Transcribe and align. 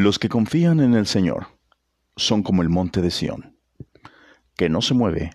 Los 0.00 0.20
que 0.20 0.28
confían 0.28 0.78
en 0.78 0.94
el 0.94 1.08
Señor 1.08 1.48
son 2.14 2.44
como 2.44 2.62
el 2.62 2.68
monte 2.68 3.02
de 3.02 3.10
Sión, 3.10 3.58
que 4.56 4.68
no 4.68 4.80
se 4.80 4.94
mueve, 4.94 5.32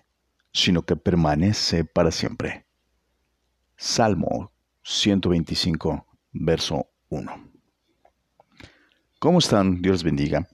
sino 0.54 0.86
que 0.86 0.96
permanece 0.96 1.84
para 1.84 2.10
siempre. 2.10 2.64
Salmo 3.76 4.52
125, 4.82 6.06
verso 6.32 6.86
1. 7.10 7.50
¿Cómo 9.18 9.38
están? 9.38 9.82
Dios 9.82 10.02
bendiga. 10.02 10.48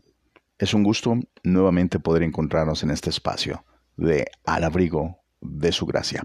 Es 0.58 0.74
un 0.74 0.82
gusto 0.82 1.14
nuevamente 1.44 2.00
poder 2.00 2.24
encontrarnos 2.24 2.82
en 2.82 2.90
este 2.90 3.10
espacio 3.10 3.64
de 3.96 4.26
al 4.44 4.64
abrigo 4.64 5.20
de 5.40 5.70
su 5.70 5.86
gracia. 5.86 6.24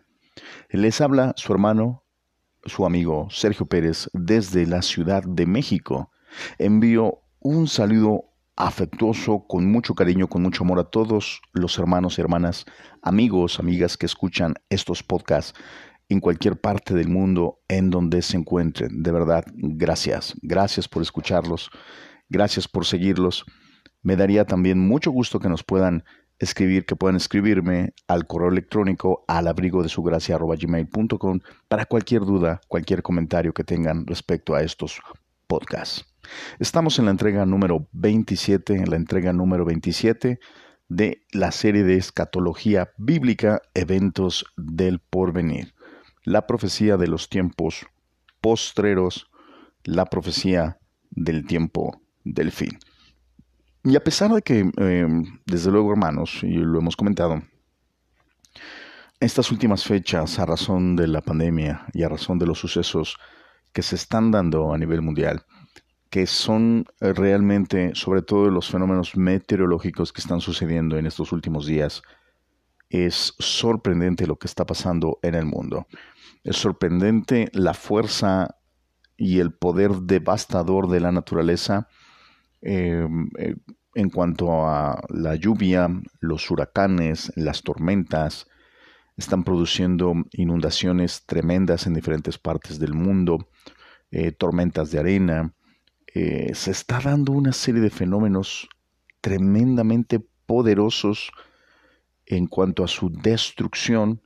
Les 0.72 1.02
habla 1.02 1.36
su 1.38 1.54
hermano, 1.54 2.04
su 2.64 2.84
amigo 2.88 3.28
Sergio 3.30 3.68
Pérez 3.68 4.10
desde 4.12 4.66
la 4.66 4.82
Ciudad 4.82 5.22
de 5.24 5.46
México. 5.46 6.10
Envío 6.58 7.22
un 7.46 7.68
saludo 7.68 8.34
afectuoso, 8.56 9.46
con 9.48 9.72
mucho 9.72 9.94
cariño, 9.94 10.28
con 10.28 10.42
mucho 10.42 10.64
amor 10.64 10.80
a 10.80 10.86
todos 10.86 11.44
los 11.54 11.78
hermanos 11.78 12.18
y 12.18 12.22
hermanas, 12.22 12.66
amigos, 13.04 13.60
amigas 13.60 13.98
que 13.98 14.08
escuchan 14.08 14.56
estos 14.70 15.04
podcasts 15.04 15.54
en 16.10 16.22
cualquier 16.22 16.60
parte 16.60 16.96
del 16.96 17.08
mundo 17.08 17.60
en 17.68 17.92
donde 17.92 18.24
se 18.24 18.38
encuentren. 18.38 19.04
De 19.04 19.12
verdad, 19.12 19.46
gracias. 19.54 20.34
Gracias 20.42 20.88
por 20.88 21.04
escucharlos. 21.04 21.70
Gracias 22.30 22.68
por 22.68 22.84
seguirlos. 22.84 23.46
Me 24.02 24.16
daría 24.16 24.46
también 24.46 24.80
mucho 24.80 25.12
gusto 25.12 25.40
que 25.40 25.48
nos 25.48 25.64
puedan 25.64 26.04
escribir, 26.40 26.88
que 26.88 26.96
puedan 26.96 27.16
escribirme 27.16 27.94
al 28.08 28.26
correo 28.26 28.50
electrónico 28.50 29.24
al 29.28 29.48
abrigo 29.48 29.84
de 29.84 29.90
su 29.90 30.02
gracia 30.02 30.40
para 31.68 31.86
cualquier 31.86 32.22
duda, 32.22 32.60
cualquier 32.68 33.04
comentario 33.04 33.54
que 33.54 33.64
tengan 33.64 34.08
respecto 34.08 34.56
a 34.56 34.64
estos 34.64 35.00
podcasts. 35.46 36.15
Estamos 36.60 37.00
en 37.00 37.06
la 37.06 37.12
entrega 37.12 37.46
número 37.46 37.88
27, 37.92 38.76
en 38.76 38.90
la 38.90 38.96
entrega 38.96 39.34
número 39.34 39.66
27 39.66 40.40
de 40.88 41.26
la 41.32 41.52
serie 41.52 41.84
de 41.84 41.96
escatología 41.96 42.92
bíblica, 42.98 43.62
eventos 43.74 44.46
del 44.56 45.00
porvenir, 45.00 45.74
la 46.24 46.48
profecía 46.48 46.98
de 46.98 47.08
los 47.08 47.30
tiempos 47.30 47.86
postreros, 48.42 49.30
la 49.84 50.06
profecía 50.06 50.78
del 51.10 51.46
tiempo 51.46 52.02
del 52.24 52.52
fin. 52.52 52.78
Y 53.84 53.96
a 53.96 54.04
pesar 54.04 54.32
de 54.32 54.42
que, 54.42 54.60
em, 54.78 55.40
desde 55.46 55.72
luego, 55.72 55.92
hermanos, 55.92 56.40
y 56.44 56.54
lo 56.54 56.80
hemos 56.80 56.96
comentado, 56.96 57.42
estas 59.20 59.52
últimas 59.52 59.84
fechas, 59.84 60.40
a 60.40 60.46
razón 60.46 60.96
de 60.96 61.08
la 61.08 61.22
pandemia 61.22 61.86
y 61.94 62.04
a 62.04 62.10
razón 62.10 62.40
de 62.40 62.48
los 62.48 62.60
sucesos 62.60 63.18
que 63.74 63.82
se 63.82 63.96
están 63.96 64.32
dando 64.32 64.74
a 64.74 64.78
nivel 64.78 65.02
mundial, 65.02 65.46
que 66.16 66.28
son 66.28 66.86
realmente, 67.00 67.92
sobre 67.94 68.22
todo 68.22 68.50
los 68.50 68.70
fenómenos 68.70 69.18
meteorológicos 69.18 70.14
que 70.14 70.22
están 70.22 70.40
sucediendo 70.40 70.98
en 70.98 71.06
estos 71.06 71.34
últimos 71.34 71.66
días, 71.66 72.02
es 72.90 73.34
sorprendente 73.38 74.26
lo 74.26 74.38
que 74.38 74.48
está 74.48 74.66
pasando 74.66 75.20
en 75.22 75.36
el 75.36 75.46
mundo. 75.46 75.88
Es 76.44 76.56
sorprendente 76.56 77.50
la 77.52 77.74
fuerza 77.74 78.56
y 79.18 79.40
el 79.40 79.54
poder 79.54 79.92
devastador 80.04 80.88
de 80.88 81.00
la 81.02 81.12
naturaleza 81.12 81.88
Em, 82.66 83.30
eh, 83.38 83.56
en 83.94 84.10
cuanto 84.10 84.66
a 84.68 85.00
la 85.10 85.36
lluvia, 85.36 85.88
los 86.20 86.50
huracanes, 86.50 87.32
las 87.36 87.62
tormentas, 87.62 88.48
están 89.18 89.44
produciendo 89.44 90.16
inundaciones 90.32 91.26
tremendas 91.28 91.86
en 91.86 91.94
diferentes 91.94 92.40
partes 92.40 92.80
del 92.80 92.96
mundo, 92.96 93.50
eh, 94.10 94.32
tormentas 94.32 94.92
de 94.92 95.00
arena. 95.00 95.54
Eh, 96.16 96.56
se 96.56 96.72
está 96.72 97.02
dando 97.02 97.34
una 97.34 97.52
serie 97.52 97.82
de 97.82 97.90
fenómenos 97.90 98.70
tremendamente 99.20 100.26
poderosos 100.46 101.30
en 102.26 102.48
cuanto 102.48 102.86
a 102.86 102.88
su 102.88 103.10
destrucción, 103.10 104.22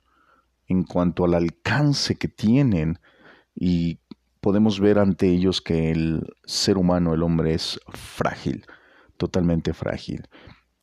en 0.68 0.84
cuanto 0.84 1.26
al 1.26 1.34
alcance 1.34 2.16
que 2.16 2.28
tienen 2.28 3.00
y 3.56 3.98
podemos 4.40 4.80
ver 4.80 5.00
ante 5.00 5.30
ellos 5.30 5.64
que 5.64 5.90
el 5.90 6.28
ser 6.46 6.78
humano, 6.78 7.16
el 7.16 7.24
hombre, 7.24 7.56
es 7.56 7.80
frágil, 7.90 8.68
totalmente 9.18 9.74
frágil. 9.74 10.28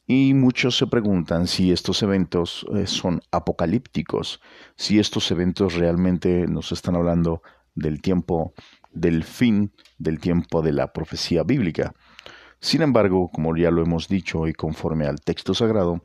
Y 0.08 0.34
muchos 0.34 0.76
se 0.76 0.88
preguntan 0.88 1.46
si 1.46 1.70
estos 1.70 2.02
eventos 2.02 2.66
eh, 2.74 2.88
son 2.88 3.20
apocalípticos, 3.30 4.40
si 4.74 4.98
estos 4.98 5.30
eventos 5.30 5.74
realmente 5.74 6.48
nos 6.48 6.72
están 6.72 6.96
hablando 6.96 7.42
del 7.76 8.02
tiempo 8.02 8.54
del 8.96 9.24
fin, 9.24 9.72
del 9.98 10.18
tiempo 10.18 10.62
de 10.62 10.72
la 10.72 10.92
profecía 10.92 11.42
bíblica. 11.42 11.94
Sin 12.60 12.82
embargo, 12.82 13.30
como 13.32 13.56
ya 13.56 13.70
lo 13.70 13.82
hemos 13.82 14.08
dicho 14.08 14.48
y 14.48 14.52
conforme 14.52 15.06
al 15.06 15.20
texto 15.20 15.54
sagrado, 15.54 16.04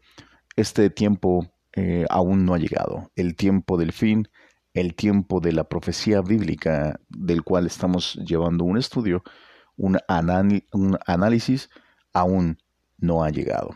este 0.55 0.89
tiempo 0.89 1.47
eh, 1.73 2.05
aún 2.09 2.45
no 2.45 2.53
ha 2.53 2.57
llegado. 2.57 3.11
El 3.15 3.35
tiempo 3.35 3.77
del 3.77 3.93
fin 3.93 4.27
el 4.73 4.95
tiempo 4.95 5.39
de 5.39 5.51
la 5.51 5.65
profecía 5.65 6.21
bíblica 6.21 6.99
del 7.09 7.43
cual 7.43 7.65
estamos 7.65 8.15
llevando 8.15 8.63
un 8.63 8.77
estudio, 8.77 9.23
un, 9.75 9.97
análisis, 11.05 11.69
aún 12.13 12.57
no 12.97 13.23
ha 13.23 13.29
llegado. 13.29 13.75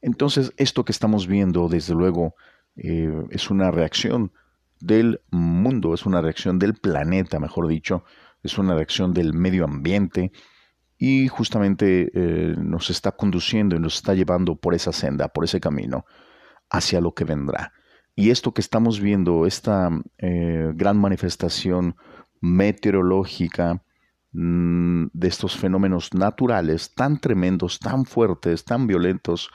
Entonces, 0.00 0.52
esto 0.56 0.84
que 0.84 0.92
estamos 0.92 1.26
viendo, 1.26 1.68
desde 1.68 1.94
luego, 1.94 2.34
eh, 2.76 3.12
es 3.30 3.50
una 3.50 3.70
reacción 3.70 4.32
del 4.80 5.20
mundo, 5.30 5.94
es 5.94 6.06
una 6.06 6.20
reacción 6.20 6.58
del 6.58 6.74
planeta, 6.74 7.38
mejor 7.38 7.68
dicho, 7.68 8.04
es 8.42 8.58
una 8.58 8.74
reacción 8.74 9.12
del 9.12 9.34
medio 9.34 9.64
ambiente 9.64 10.32
y 10.98 11.28
justamente 11.28 12.10
eh, 12.14 12.54
nos 12.56 12.90
está 12.90 13.12
conduciendo 13.12 13.74
y 13.76 13.80
nos 13.80 13.96
está 13.96 14.14
llevando 14.14 14.56
por 14.56 14.74
esa 14.74 14.92
senda, 14.92 15.28
por 15.28 15.44
ese 15.44 15.60
camino, 15.60 16.04
hacia 16.70 17.00
lo 17.00 17.12
que 17.12 17.24
vendrá. 17.24 17.72
Y 18.14 18.30
esto 18.30 18.52
que 18.52 18.60
estamos 18.60 19.00
viendo, 19.00 19.46
esta 19.46 19.90
eh, 20.18 20.70
gran 20.74 20.98
manifestación 20.98 21.96
meteorológica 22.40 23.82
mm, 24.32 25.06
de 25.12 25.28
estos 25.28 25.56
fenómenos 25.56 26.14
naturales 26.14 26.94
tan 26.94 27.20
tremendos, 27.20 27.78
tan 27.78 28.04
fuertes, 28.04 28.64
tan 28.64 28.86
violentos, 28.86 29.50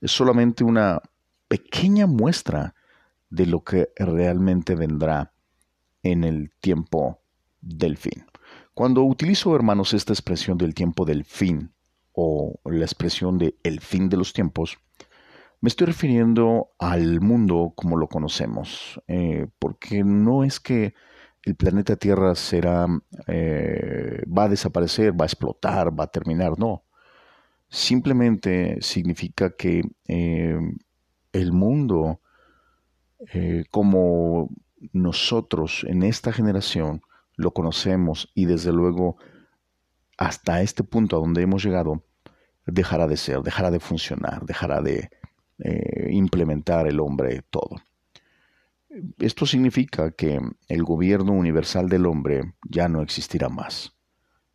es 0.00 0.10
solamente 0.10 0.64
una 0.64 1.00
pequeña 1.48 2.06
muestra 2.06 2.74
de 3.30 3.46
lo 3.46 3.64
que 3.64 3.88
realmente 3.96 4.74
vendrá 4.74 5.32
en 6.02 6.24
el 6.24 6.52
tiempo 6.60 7.23
del 7.64 7.96
fin. 7.96 8.26
Cuando 8.74 9.02
utilizo, 9.04 9.54
hermanos, 9.54 9.94
esta 9.94 10.12
expresión 10.12 10.58
del 10.58 10.74
tiempo 10.74 11.04
del 11.04 11.24
fin 11.24 11.72
o 12.12 12.60
la 12.64 12.84
expresión 12.84 13.38
de 13.38 13.56
el 13.62 13.80
fin 13.80 14.08
de 14.08 14.16
los 14.16 14.32
tiempos, 14.32 14.78
me 15.60 15.68
estoy 15.68 15.86
refiriendo 15.86 16.72
al 16.78 17.20
mundo 17.20 17.72
como 17.74 17.96
lo 17.96 18.08
conocemos, 18.08 19.00
eh, 19.08 19.46
porque 19.58 20.04
no 20.04 20.44
es 20.44 20.60
que 20.60 20.94
el 21.42 21.54
planeta 21.54 21.96
Tierra 21.96 22.34
será, 22.34 22.86
eh, 23.28 24.22
va 24.26 24.44
a 24.44 24.48
desaparecer, 24.48 25.18
va 25.18 25.24
a 25.24 25.26
explotar, 25.26 25.98
va 25.98 26.04
a 26.04 26.10
terminar, 26.10 26.58
no. 26.58 26.84
Simplemente 27.68 28.78
significa 28.82 29.56
que 29.56 29.82
eh, 30.06 30.58
el 31.32 31.52
mundo, 31.52 32.20
como 33.70 34.50
nosotros 34.92 35.86
en 35.88 36.02
esta 36.02 36.30
generación 36.30 37.00
lo 37.36 37.52
conocemos 37.52 38.30
y 38.34 38.46
desde 38.46 38.72
luego 38.72 39.16
hasta 40.16 40.62
este 40.62 40.84
punto 40.84 41.16
a 41.16 41.20
donde 41.20 41.42
hemos 41.42 41.64
llegado, 41.64 42.04
dejará 42.66 43.06
de 43.06 43.16
ser, 43.16 43.42
dejará 43.42 43.70
de 43.70 43.80
funcionar, 43.80 44.44
dejará 44.46 44.80
de, 44.80 45.10
eh, 45.58 46.08
implementar 46.10 46.88
el 46.88 46.98
hombre 46.98 47.42
todo. 47.48 47.76
Esto 49.18 49.46
significa 49.46 50.10
que 50.10 50.40
el 50.68 50.82
gobierno 50.82 51.32
universal 51.32 51.88
del 51.88 52.06
hombre 52.06 52.54
ya 52.68 52.88
no 52.88 53.02
existirá 53.02 53.48
más. 53.48 53.94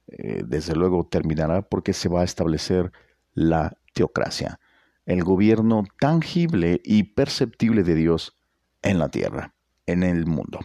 Eh, 0.07 0.43
desde 0.45 0.75
luego 0.75 1.07
terminará 1.07 1.61
porque 1.61 1.93
se 1.93 2.09
va 2.09 2.21
a 2.21 2.25
establecer 2.25 2.91
la 3.33 3.77
teocracia, 3.93 4.59
el 5.05 5.23
gobierno 5.23 5.85
tangible 5.99 6.81
y 6.83 7.03
perceptible 7.03 7.83
de 7.83 7.95
Dios 7.95 8.37
en 8.81 8.99
la 8.99 9.09
tierra, 9.09 9.53
en 9.85 10.03
el 10.03 10.25
mundo. 10.25 10.59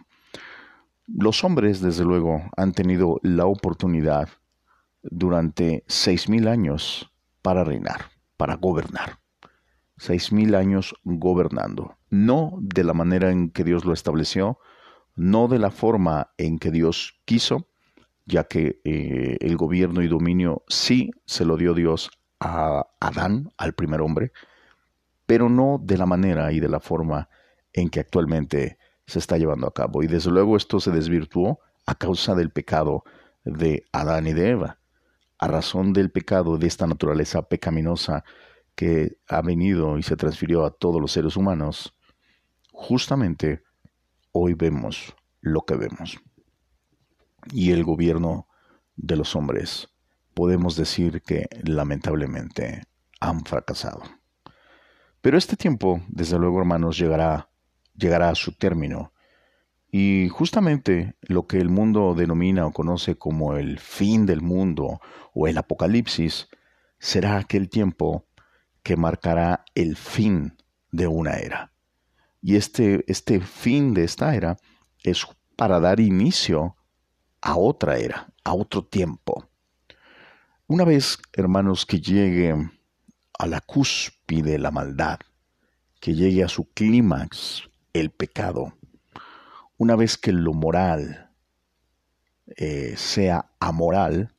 Los 1.07 1.45
hombres, 1.45 1.81
desde 1.81 2.05
luego, 2.05 2.43
han 2.57 2.73
tenido 2.73 3.21
la 3.23 3.47
oportunidad 3.47 4.29
durante 5.03 5.85
seis 5.87 6.29
mil 6.31 6.49
años 6.49 7.13
para 7.43 7.63
reinar, 7.63 8.07
para 8.39 8.57
gobernar. 8.57 9.19
Seis 9.99 10.33
mil 10.33 10.55
años 10.55 10.95
gobernando, 11.05 11.99
no 12.09 12.57
de 12.61 12.85
la 12.85 12.95
manera 12.95 13.31
en 13.31 13.51
que 13.51 13.65
Dios 13.65 13.85
lo 13.85 13.93
estableció, 13.93 14.59
no 15.15 15.47
de 15.47 15.59
la 15.59 15.71
forma 15.71 16.33
en 16.39 16.59
que 16.59 16.71
Dios 16.71 17.21
quiso, 17.27 17.69
ya 18.25 18.45
que 18.45 18.81
eh, 18.85 19.37
el 19.41 19.57
gobierno 19.57 20.03
y 20.03 20.09
dominio 20.09 20.65
sí 20.69 21.11
se 21.27 21.45
lo 21.45 21.57
dio 21.57 21.75
Dios 21.75 22.11
a 22.41 22.87
Adán, 22.99 23.51
al 23.59 23.75
primer 23.75 24.01
hombre, 24.01 24.33
pero 25.27 25.49
no 25.51 25.79
de 25.83 25.99
la 25.99 26.07
manera 26.07 26.51
y 26.53 26.61
de 26.61 26.69
la 26.69 26.81
forma 26.81 27.29
en 27.73 27.91
que 27.91 28.01
actualmente 28.01 28.79
se 29.07 29.19
está 29.19 29.37
llevando 29.39 29.67
a 29.67 29.75
cabo. 29.75 30.03
Y 30.03 30.07
desde 30.07 30.31
luego 30.31 30.57
esto 30.57 30.81
se 30.81 30.91
desvirtuó 30.91 31.61
a 31.87 31.95
causa 31.95 32.35
del 32.35 32.51
pecado 32.51 33.05
de 33.45 33.85
Adán 33.93 34.27
y 34.27 34.33
de 34.33 34.51
Eva. 34.51 34.79
a 35.39 35.49
razón 35.49 35.93
del 35.93 36.11
pecado, 36.11 36.57
de 36.57 36.67
esta 36.67 36.87
naturaleza 36.87 37.43
pecaminosa 37.43 38.25
que 38.75 39.19
ha 39.29 39.43
venido 39.43 39.99
y 39.99 40.03
se 40.03 40.17
transfirió 40.17 40.65
a 40.65 40.71
todos 40.71 41.01
los 41.01 41.13
seres 41.13 41.37
humanos, 41.37 41.95
justamente 42.73 43.63
hoy 44.33 44.55
vemos 44.55 45.15
lo 45.41 45.63
que 45.63 45.77
vemos. 45.77 46.19
Y 47.53 47.73
el 47.73 47.85
gobierno 47.85 48.49
de 48.97 49.17
los 49.17 49.37
hombres, 49.37 49.89
podemos 50.35 50.77
decir 50.77 51.21
que 51.23 51.47
lamentablemente 51.63 52.85
han 53.21 53.45
fracasado. 53.45 54.03
Pero 55.21 55.39
este 55.39 55.57
tiempo, 55.57 56.03
desde 56.09 56.39
luego, 56.39 56.59
hermanos, 56.59 56.99
llegará, 56.99 57.49
llegará 57.97 58.31
a 58.31 58.35
su 58.35 58.53
término. 58.53 59.13
Y 59.91 60.29
justamente 60.29 61.15
lo 61.23 61.47
que 61.47 61.59
el 61.59 61.69
mundo 61.69 62.15
denomina 62.15 62.67
o 62.67 62.73
conoce 62.73 63.17
como 63.17 63.57
el 63.57 63.79
fin 63.79 64.27
del 64.27 64.43
mundo 64.43 65.01
o 65.33 65.47
el 65.47 65.57
apocalipsis 65.57 66.49
será 66.99 67.37
aquel 67.37 67.69
tiempo 67.69 68.27
que 68.83 68.97
marcará 68.97 69.65
el 69.75 69.97
fin 69.97 70.57
de 70.91 71.07
una 71.07 71.35
era. 71.35 71.73
Y 72.43 72.57
este, 72.57 73.05
este 73.07 73.41
fin 73.41 73.95
de 73.95 74.05
esta 74.05 74.35
era 74.35 74.59
es 75.03 75.27
para 75.57 75.81
dar 75.81 76.01
inicio 76.01 76.77
a 77.41 77.57
otra 77.57 77.99
era, 77.99 78.33
a 78.43 78.55
otro 78.55 78.85
tiempo. 78.85 79.49
Una 80.67 80.85
vez, 80.85 81.19
hermanos, 81.33 81.87
que 81.87 82.01
llegue 82.01 82.55
a 83.39 83.47
la 83.47 83.61
cúspide 83.61 84.53
de 84.53 84.59
la 84.59 84.71
maldad, 84.71 85.21
que 86.01 86.15
llegue 86.15 86.43
a 86.43 86.49
su 86.49 86.71
clímax 86.73 87.69
el 87.95 88.11
pecado, 88.11 88.75
una 89.79 89.97
vez 89.97 90.19
que 90.19 90.33
lo 90.33 90.53
moral 90.53 91.31
eh, 92.57 92.95
sea 92.97 93.53
amoral 93.61 94.35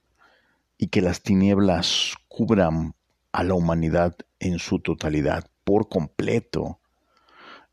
y 0.78 0.88
que 0.88 1.02
las 1.02 1.24
tinieblas 1.24 2.16
cubran 2.28 2.94
a 3.31 3.44
la 3.44 3.54
humanidad 3.54 4.16
en 4.40 4.60
su 4.60 4.80
totalidad, 4.80 5.50
por 5.63 5.90
completo, 5.90 6.80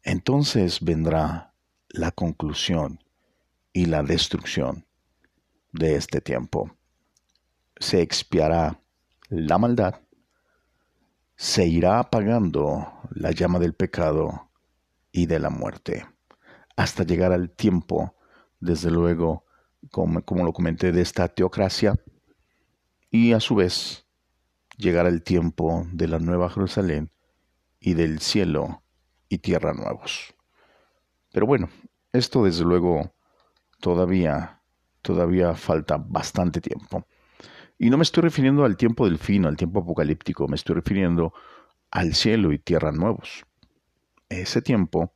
entonces 0.05 0.81
vendrá 0.81 1.53
la 1.89 2.13
conclusión 2.13 3.03
y 3.73 3.87
la 3.87 4.03
destrucción 4.03 4.87
de 5.73 5.97
este 5.97 6.21
tiempo. 6.21 6.77
Se 7.79 8.01
expiará 8.01 8.81
la 9.29 9.59
maldad, 9.59 10.01
se 11.37 11.67
irá 11.67 11.99
apagando 11.99 12.93
la 13.11 13.33
llama 13.33 13.59
del 13.59 13.75
pecado 13.75 14.52
y 15.13 15.27
de 15.27 15.39
la 15.39 15.51
muerte, 15.51 16.07
hasta 16.77 17.05
llegar 17.05 17.33
al 17.33 17.51
tiempo, 17.51 18.17
desde 18.61 18.91
luego, 18.91 19.45
como, 19.91 20.23
como 20.25 20.45
lo 20.45 20.53
comenté, 20.53 20.91
de 20.91 21.03
esta 21.03 21.29
teocracia, 21.29 21.95
y 23.11 23.35
a 23.35 23.41
su 23.41 23.55
vez 23.55 24.07
llegar 24.79 25.07
el 25.07 25.23
tiempo 25.23 25.87
de 25.93 26.09
la 26.09 26.19
Nueva 26.19 26.49
Jerusalén 26.49 27.11
y 27.79 27.95
del 27.95 28.21
cielo 28.21 28.83
y 29.29 29.39
tierra 29.39 29.75
nuevos. 29.75 30.35
Pero 31.33 31.47
bueno, 31.47 31.69
esto 32.13 32.45
desde 32.45 32.65
luego 32.65 33.15
todavía, 33.81 34.63
todavía 35.03 35.55
falta 35.55 35.97
bastante 35.99 36.61
tiempo. 36.61 37.07
Y 37.79 37.91
no 37.91 37.97
me 37.97 38.03
estoy 38.05 38.23
refiriendo 38.23 38.65
al 38.65 38.77
tiempo 38.77 39.07
del 39.07 39.19
fin, 39.19 39.45
al 39.45 39.57
tiempo 39.57 39.81
apocalíptico, 39.81 40.47
me 40.49 40.57
estoy 40.57 40.77
refiriendo 40.77 41.33
al 41.91 42.15
cielo 42.15 42.53
y 42.53 42.59
tierra 42.59 42.93
nuevos. 42.93 43.45
Ese 44.33 44.63
tiempo 44.63 45.13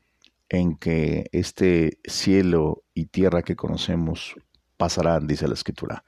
en 0.51 0.77
que 0.77 1.29
este 1.33 1.99
cielo 2.05 2.85
y 2.93 3.07
tierra 3.07 3.43
que 3.43 3.57
conocemos 3.57 4.37
pasarán, 4.77 5.27
dice 5.27 5.49
la 5.49 5.55
escritura, 5.55 6.05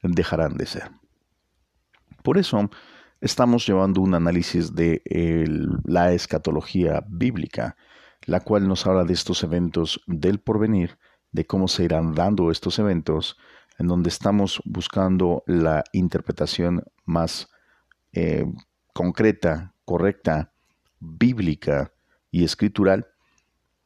dejarán 0.00 0.56
de 0.56 0.66
ser. 0.66 0.90
Por 2.22 2.38
eso 2.38 2.70
estamos 3.20 3.66
llevando 3.66 4.00
un 4.00 4.14
análisis 4.14 4.76
de 4.76 5.02
la 5.84 6.12
escatología 6.12 7.02
bíblica, 7.08 7.76
la 8.26 8.38
cual 8.38 8.68
nos 8.68 8.86
habla 8.86 9.02
de 9.02 9.14
estos 9.14 9.42
eventos 9.42 10.00
del 10.06 10.38
porvenir, 10.38 10.98
de 11.32 11.44
cómo 11.44 11.66
se 11.66 11.82
irán 11.82 12.14
dando 12.14 12.52
estos 12.52 12.78
eventos, 12.78 13.36
en 13.78 13.88
donde 13.88 14.08
estamos 14.08 14.62
buscando 14.64 15.42
la 15.46 15.82
interpretación 15.92 16.84
más 17.04 17.48
eh, 18.12 18.44
concreta, 18.94 19.74
correcta, 19.84 20.52
bíblica 21.00 21.92
y 22.32 22.42
escritural 22.42 23.06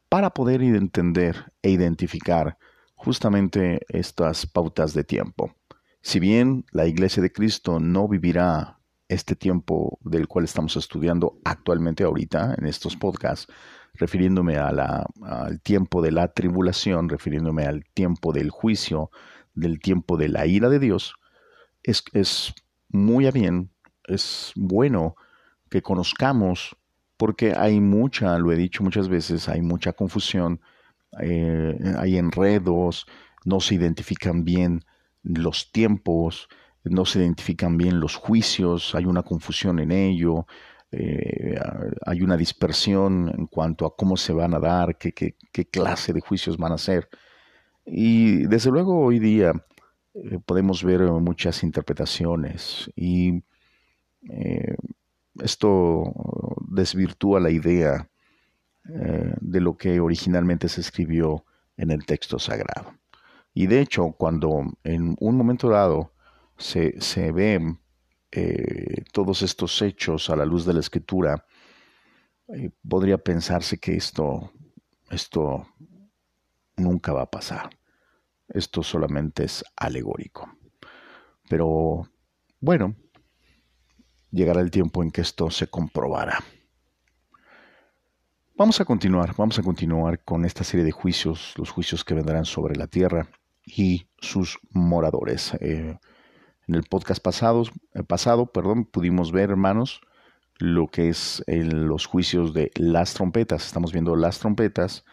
para 0.09 0.31
poder 0.31 0.63
entender 0.63 1.51
e 1.61 1.69
identificar 1.69 2.57
justamente 2.95 3.85
estas 3.89 4.47
pautas 4.47 4.95
de 4.95 5.03
tiempo. 5.03 5.53
Si 6.01 6.19
bien 6.19 6.65
la 6.71 6.87
Iglesia 6.87 7.21
de 7.21 7.31
Cristo 7.31 7.79
no 7.79 8.07
vivirá 8.07 8.79
este 9.09 9.35
tiempo 9.35 9.99
del 10.01 10.27
cual 10.27 10.45
estamos 10.45 10.75
estudiando 10.75 11.37
actualmente 11.43 12.03
ahorita 12.03 12.55
en 12.57 12.65
estos 12.65 12.95
podcasts, 12.95 13.51
refiriéndome 13.93 14.57
al 14.57 15.05
tiempo 15.63 16.01
de 16.01 16.11
la 16.11 16.29
tribulación, 16.29 17.09
refiriéndome 17.09 17.65
al 17.65 17.85
tiempo 17.93 18.31
del 18.31 18.49
juicio, 18.49 19.11
del 19.53 19.79
tiempo 19.79 20.17
de 20.17 20.29
la 20.29 20.45
ira 20.45 20.69
de 20.69 20.79
Dios, 20.79 21.15
es, 21.83 22.03
es 22.13 22.53
muy 22.89 23.27
a 23.27 23.31
bien, 23.31 23.71
es 24.05 24.51
bueno 24.55 25.15
que 25.69 25.81
conozcamos, 25.81 26.75
porque 27.17 27.53
hay 27.53 27.81
mucha, 27.81 28.37
lo 28.37 28.51
he 28.51 28.55
dicho 28.55 28.83
muchas 28.83 29.09
veces, 29.09 29.49
hay 29.49 29.61
mucha 29.61 29.93
confusión, 29.93 30.61
eh, 31.19 31.77
hay 31.97 32.17
enredos, 32.17 33.07
no 33.43 33.59
se 33.59 33.75
identifican 33.75 34.45
bien 34.45 34.85
los 35.23 35.71
tiempos, 35.71 36.47
no 36.83 37.05
se 37.05 37.19
identifican 37.19 37.77
bien 37.77 37.99
los 37.99 38.15
juicios, 38.15 38.93
hay 38.95 39.05
una 39.05 39.23
confusión 39.23 39.79
en 39.79 39.91
ello, 39.91 40.45
eh, 40.91 41.59
hay 42.05 42.21
una 42.21 42.37
dispersión 42.37 43.33
en 43.35 43.47
cuanto 43.47 43.85
a 43.85 43.95
cómo 43.95 44.15
se 44.15 44.31
van 44.33 44.53
a 44.53 44.59
dar, 44.59 44.97
qué, 44.97 45.11
qué, 45.13 45.65
clase 45.65 46.13
de 46.13 46.21
juicios 46.21 46.57
van 46.57 46.71
a 46.71 46.77
ser. 46.77 47.09
Y 47.85 48.45
desde 48.47 48.69
luego 48.71 48.99
hoy 48.99 49.19
día 49.19 49.53
eh, 50.13 50.39
podemos 50.45 50.83
ver 50.83 51.01
muchas 51.01 51.63
interpretaciones 51.63 52.91
y 52.95 53.43
esto 55.43 56.13
desvirtúa 56.69 57.39
la 57.39 57.49
idea 57.51 58.09
de 58.83 59.59
lo 59.59 59.75
que 59.75 59.99
originalmente 59.99 60.69
se 60.69 60.79
escribió 60.79 61.43
en 61.75 61.91
el 61.91 62.05
texto 62.05 62.39
sagrado. 62.39 62.93
Y 63.53 63.67
de 63.67 63.81
hecho, 63.81 64.11
cuando 64.11 64.63
en 64.83 65.15
un 65.19 65.35
momento 65.35 65.69
dado 65.69 66.13
se, 66.57 67.01
se 67.01 67.31
ven 67.31 67.79
eh, 68.31 69.03
todos 69.13 69.41
estos 69.41 69.81
hechos 69.81 70.29
a 70.29 70.35
la 70.35 70.45
luz 70.45 70.65
de 70.65 70.73
la 70.73 70.79
escritura, 70.79 71.45
eh, 72.49 72.69
podría 72.87 73.17
pensarse 73.17 73.79
que 73.79 73.95
esto, 73.95 74.51
esto 75.09 75.65
nunca 76.75 77.13
va 77.13 77.23
a 77.23 77.31
pasar. 77.31 77.69
Esto 78.49 78.83
solamente 78.83 79.45
es 79.45 79.63
alegórico. 79.75 80.49
Pero 81.49 82.07
bueno, 82.59 82.95
llegará 84.31 84.61
el 84.61 84.71
tiempo 84.71 85.03
en 85.03 85.11
que 85.11 85.21
esto 85.21 85.49
se 85.49 85.67
comprobará. 85.67 86.39
Vamos 88.55 88.81
a 88.81 88.85
continuar, 88.85 89.35
vamos 89.37 89.59
a 89.59 89.61
continuar 89.61 90.23
con 90.23 90.43
esta 90.43 90.63
serie 90.63 90.83
de 90.83 90.91
juicios, 90.91 91.53
los 91.57 91.69
juicios 91.69 92.03
que 92.03 92.15
vendrán 92.15 92.45
sobre 92.45 92.75
la 92.75 92.87
tierra 92.87 93.29
y 93.65 94.07
sus 94.17 94.57
moradores. 94.71 95.53
Eh, 95.61 95.99
en 96.67 96.75
el 96.75 96.83
podcast 96.83 97.21
pasado, 97.21 97.63
eh, 97.93 98.03
pasado 98.03 98.51
perdón, 98.51 98.85
pudimos 98.85 99.31
ver, 99.31 99.51
hermanos, 99.51 100.01
lo 100.57 100.87
que 100.87 101.09
es 101.09 101.43
los 101.47 102.07
juicios 102.07 102.53
de 102.53 102.71
las 102.75 103.13
trompetas. 103.13 103.67
Estamos 103.67 103.91
viendo 103.91 104.15
las 104.15 104.39
trompetas. 104.39 105.05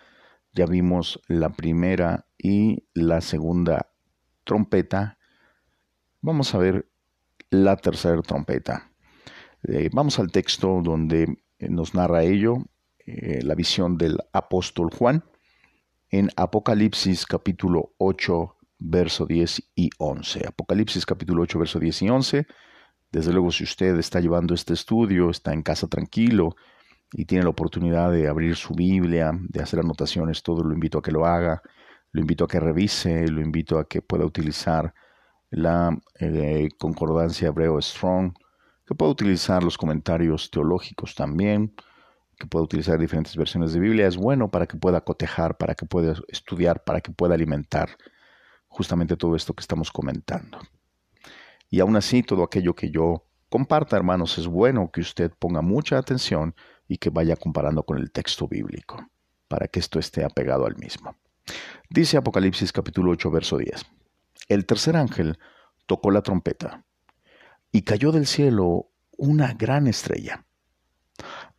Ya 0.52 0.66
vimos 0.66 1.21
la 1.28 1.50
primera 1.50 2.26
y 2.38 2.87
la 2.94 3.21
segunda 3.21 3.90
trompeta. 4.44 5.18
Vamos 6.23 6.54
a 6.54 6.59
ver 6.59 6.88
la 7.50 7.76
tercera 7.76 8.23
trompeta. 8.23 8.93
Eh, 9.66 9.88
vamos 9.92 10.18
al 10.18 10.30
texto 10.30 10.80
donde 10.83 11.38
nos 11.59 11.94
narra 11.94 12.23
ello, 12.23 12.59
eh, 13.06 13.40
la 13.42 13.54
visión 13.54 13.97
del 13.97 14.18
apóstol 14.33 14.90
Juan, 14.92 15.25
en 16.11 16.28
Apocalipsis 16.37 17.25
capítulo 17.25 17.94
8, 17.97 18.56
verso 18.78 19.25
10 19.25 19.62
y 19.75 19.90
11. 19.97 20.47
Apocalipsis 20.47 21.06
capítulo 21.06 21.42
8, 21.42 21.59
verso 21.59 21.78
10 21.78 22.02
y 22.02 22.09
11. 22.11 22.47
Desde 23.11 23.33
luego, 23.33 23.50
si 23.50 23.64
usted 23.64 23.97
está 23.99 24.21
llevando 24.21 24.52
este 24.52 24.75
estudio, 24.75 25.30
está 25.30 25.54
en 25.54 25.62
casa 25.62 25.87
tranquilo 25.87 26.56
y 27.12 27.25
tiene 27.25 27.44
la 27.44 27.50
oportunidad 27.50 28.12
de 28.12 28.28
abrir 28.28 28.56
su 28.56 28.75
Biblia, 28.75 29.33
de 29.33 29.62
hacer 29.62 29.80
anotaciones, 29.80 30.42
todo 30.42 30.62
lo 30.62 30.75
invito 30.75 30.99
a 30.99 31.02
que 31.02 31.12
lo 31.12 31.25
haga, 31.25 31.62
lo 32.12 32.21
invito 32.21 32.44
a 32.44 32.49
que 32.49 32.61
revise, 32.61 33.28
lo 33.28 33.40
invito 33.40 33.78
a 33.78 33.88
que 33.88 34.02
pueda 34.02 34.26
utilizar 34.26 34.92
la 35.49 35.97
eh, 36.21 36.68
concordancia 36.76 37.49
hebreo 37.49 37.80
Strong, 37.80 38.35
que 38.86 38.94
pueda 38.94 39.12
utilizar 39.12 39.62
los 39.62 39.78
comentarios 39.78 40.50
teológicos 40.50 41.14
también, 41.14 41.74
que 42.38 42.46
pueda 42.46 42.64
utilizar 42.64 42.98
diferentes 42.98 43.36
versiones 43.36 43.72
de 43.72 43.80
Biblia. 43.80 44.06
Es 44.06 44.16
bueno 44.16 44.50
para 44.50 44.66
que 44.66 44.76
pueda 44.76 45.02
cotejar, 45.02 45.56
para 45.56 45.74
que 45.74 45.86
pueda 45.86 46.14
estudiar, 46.28 46.84
para 46.84 47.00
que 47.00 47.12
pueda 47.12 47.34
alimentar 47.34 47.90
justamente 48.68 49.16
todo 49.16 49.36
esto 49.36 49.54
que 49.54 49.62
estamos 49.62 49.90
comentando. 49.90 50.58
Y 51.70 51.80
aún 51.80 51.96
así, 51.96 52.22
todo 52.22 52.42
aquello 52.42 52.74
que 52.74 52.90
yo 52.90 53.24
comparta, 53.48 53.96
hermanos, 53.96 54.36
es 54.38 54.46
bueno 54.46 54.90
que 54.90 55.00
usted 55.00 55.32
ponga 55.38 55.62
mucha 55.62 55.96
atención 55.96 56.54
y 56.88 56.98
que 56.98 57.10
vaya 57.10 57.36
comparando 57.36 57.84
con 57.84 57.98
el 57.98 58.10
texto 58.10 58.48
bíblico, 58.48 59.08
para 59.48 59.68
que 59.68 59.80
esto 59.80 59.98
esté 59.98 60.24
apegado 60.24 60.66
al 60.66 60.76
mismo. 60.76 61.16
Dice 61.88 62.16
Apocalipsis 62.16 62.72
capítulo 62.72 63.12
8, 63.12 63.30
verso 63.30 63.58
10. 63.58 63.86
El 64.48 64.66
tercer 64.66 64.96
ángel 64.96 65.38
tocó 65.86 66.10
la 66.10 66.22
trompeta 66.22 66.84
y 67.75 67.83
cayó 67.83 68.12
del 68.12 68.28
cielo 68.28 68.93
una 69.16 69.52
gran 69.52 69.88
estrella, 69.88 70.47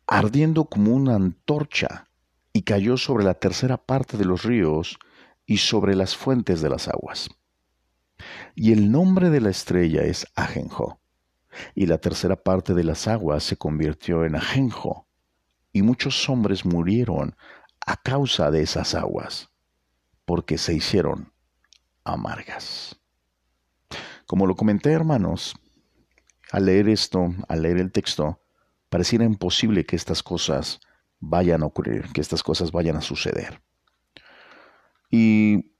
ardiendo 0.06 0.64
como 0.64 0.94
una 0.94 1.14
antorcha, 1.14 2.08
y 2.54 2.62
cayó 2.62 2.96
sobre 2.96 3.22
la 3.22 3.34
tercera 3.34 3.76
parte 3.76 4.16
de 4.16 4.24
los 4.24 4.42
ríos 4.42 4.98
y 5.44 5.58
sobre 5.58 5.94
las 5.94 6.16
fuentes 6.16 6.62
de 6.62 6.70
las 6.70 6.88
aguas. 6.88 7.28
Y 8.54 8.72
el 8.72 8.90
nombre 8.90 9.28
de 9.28 9.42
la 9.42 9.50
estrella 9.50 10.04
es 10.04 10.26
Ajenjo, 10.34 11.02
y 11.74 11.84
la 11.84 11.98
tercera 11.98 12.36
parte 12.42 12.72
de 12.72 12.84
las 12.84 13.06
aguas 13.08 13.44
se 13.44 13.58
convirtió 13.58 14.24
en 14.24 14.36
Ajenjo, 14.36 15.06
y 15.70 15.82
muchos 15.82 16.26
hombres 16.30 16.64
murieron 16.64 17.36
a 17.86 17.98
causa 17.98 18.50
de 18.50 18.62
esas 18.62 18.94
aguas, 18.94 19.50
porque 20.24 20.56
se 20.56 20.72
hicieron 20.72 21.34
amargas. 22.04 22.98
Como 24.24 24.46
lo 24.46 24.56
comenté, 24.56 24.92
hermanos, 24.92 25.56
al 26.52 26.66
leer 26.66 26.88
esto, 26.88 27.34
al 27.48 27.62
leer 27.62 27.78
el 27.78 27.92
texto, 27.92 28.40
pareciera 28.88 29.24
imposible 29.24 29.84
que 29.84 29.96
estas 29.96 30.22
cosas 30.22 30.80
vayan 31.18 31.62
a 31.62 31.66
ocurrir, 31.66 32.12
que 32.12 32.20
estas 32.20 32.42
cosas 32.42 32.72
vayan 32.72 32.96
a 32.96 33.00
suceder. 33.00 33.60
Y 35.10 35.72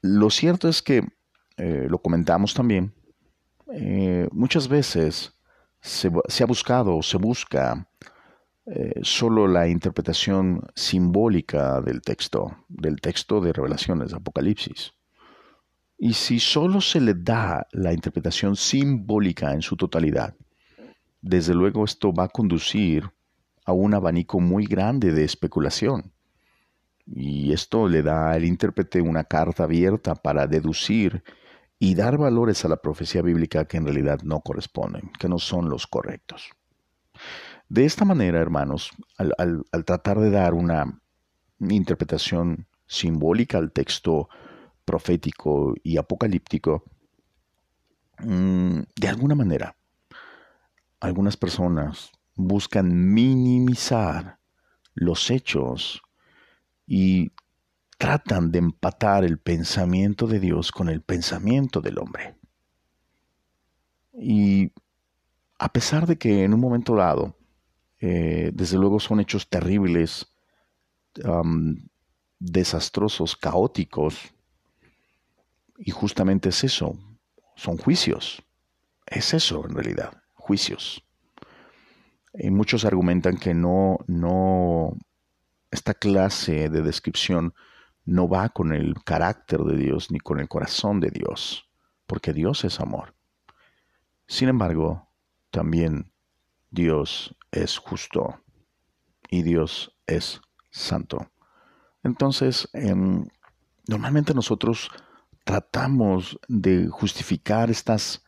lo 0.00 0.30
cierto 0.30 0.68
es 0.68 0.82
que, 0.82 1.06
eh, 1.56 1.86
lo 1.88 2.00
comentamos 2.00 2.54
también, 2.54 2.94
eh, 3.72 4.28
muchas 4.32 4.68
veces 4.68 5.34
se, 5.80 6.08
ha 6.08 6.46
buscado 6.46 6.96
o 6.96 7.02
se 7.02 7.16
busca 7.16 7.88
eh, 8.66 9.00
solo 9.02 9.48
la 9.48 9.66
interpretación 9.68 10.62
simbólica 10.74 11.80
del 11.80 12.02
texto, 12.02 12.56
del 12.68 13.00
texto 13.00 13.40
de 13.40 13.52
revelaciones, 13.52 14.10
de 14.10 14.16
Apocalipsis. 14.16 14.92
Y 16.04 16.14
si 16.14 16.40
solo 16.40 16.80
se 16.80 17.00
le 17.00 17.14
da 17.14 17.68
la 17.70 17.92
interpretación 17.92 18.56
simbólica 18.56 19.52
en 19.52 19.62
su 19.62 19.76
totalidad, 19.76 20.34
desde 21.20 21.54
luego 21.54 21.84
esto 21.84 22.12
va 22.12 22.24
a 22.24 22.28
conducir 22.28 23.08
a 23.64 23.72
un 23.72 23.94
abanico 23.94 24.40
muy 24.40 24.66
grande 24.66 25.12
de 25.12 25.22
especulación. 25.22 26.10
Y 27.06 27.52
esto 27.52 27.86
le 27.86 28.02
da 28.02 28.32
al 28.32 28.44
intérprete 28.44 29.00
una 29.00 29.22
carta 29.22 29.62
abierta 29.62 30.16
para 30.16 30.48
deducir 30.48 31.22
y 31.78 31.94
dar 31.94 32.18
valores 32.18 32.64
a 32.64 32.68
la 32.68 32.78
profecía 32.78 33.22
bíblica 33.22 33.66
que 33.66 33.76
en 33.76 33.84
realidad 33.84 34.22
no 34.24 34.40
corresponden, 34.40 35.12
que 35.20 35.28
no 35.28 35.38
son 35.38 35.70
los 35.70 35.86
correctos. 35.86 36.50
De 37.68 37.84
esta 37.84 38.04
manera, 38.04 38.40
hermanos, 38.40 38.90
al, 39.18 39.34
al 39.38 39.84
tratar 39.84 40.18
de 40.18 40.30
dar 40.30 40.54
una 40.54 41.00
interpretación 41.60 42.66
simbólica 42.88 43.58
al 43.58 43.70
texto 43.70 44.28
profético 44.84 45.74
y 45.82 45.96
apocalíptico, 45.96 46.84
mm, 48.18 48.80
de 48.96 49.08
alguna 49.08 49.34
manera, 49.34 49.76
algunas 51.00 51.36
personas 51.36 52.12
buscan 52.34 53.12
minimizar 53.12 54.38
los 54.94 55.30
hechos 55.30 56.02
y 56.86 57.32
tratan 57.98 58.50
de 58.50 58.58
empatar 58.58 59.24
el 59.24 59.38
pensamiento 59.38 60.26
de 60.26 60.40
Dios 60.40 60.72
con 60.72 60.88
el 60.88 61.02
pensamiento 61.02 61.80
del 61.80 61.98
hombre. 61.98 62.36
Y 64.12 64.72
a 65.58 65.72
pesar 65.72 66.06
de 66.06 66.18
que 66.18 66.44
en 66.44 66.54
un 66.54 66.60
momento 66.60 66.96
dado, 66.96 67.36
eh, 68.00 68.50
desde 68.52 68.76
luego 68.76 68.98
son 68.98 69.20
hechos 69.20 69.48
terribles, 69.48 70.26
desastrosos, 72.40 73.36
caóticos, 73.36 74.31
y 75.84 75.90
justamente 75.90 76.50
es 76.50 76.62
eso, 76.62 76.96
son 77.56 77.76
juicios. 77.76 78.42
Es 79.04 79.34
eso 79.34 79.64
en 79.66 79.74
realidad, 79.74 80.22
juicios. 80.34 81.04
Y 82.34 82.50
muchos 82.50 82.84
argumentan 82.84 83.36
que 83.36 83.52
no, 83.52 83.98
no, 84.06 84.96
esta 85.72 85.94
clase 85.94 86.70
de 86.70 86.82
descripción 86.82 87.52
no 88.04 88.28
va 88.28 88.50
con 88.50 88.72
el 88.72 88.94
carácter 89.02 89.60
de 89.60 89.76
Dios 89.76 90.12
ni 90.12 90.20
con 90.20 90.38
el 90.38 90.48
corazón 90.48 91.00
de 91.00 91.10
Dios, 91.10 91.68
porque 92.06 92.32
Dios 92.32 92.64
es 92.64 92.78
amor. 92.78 93.16
Sin 94.28 94.48
embargo, 94.48 95.08
también 95.50 96.12
Dios 96.70 97.36
es 97.50 97.76
justo 97.78 98.40
y 99.28 99.42
Dios 99.42 99.98
es 100.06 100.40
santo. 100.70 101.32
Entonces, 102.04 102.68
em, 102.72 103.26
normalmente 103.88 104.32
nosotros 104.32 104.88
tratamos 105.44 106.38
de 106.48 106.88
justificar 106.88 107.70
estas 107.70 108.24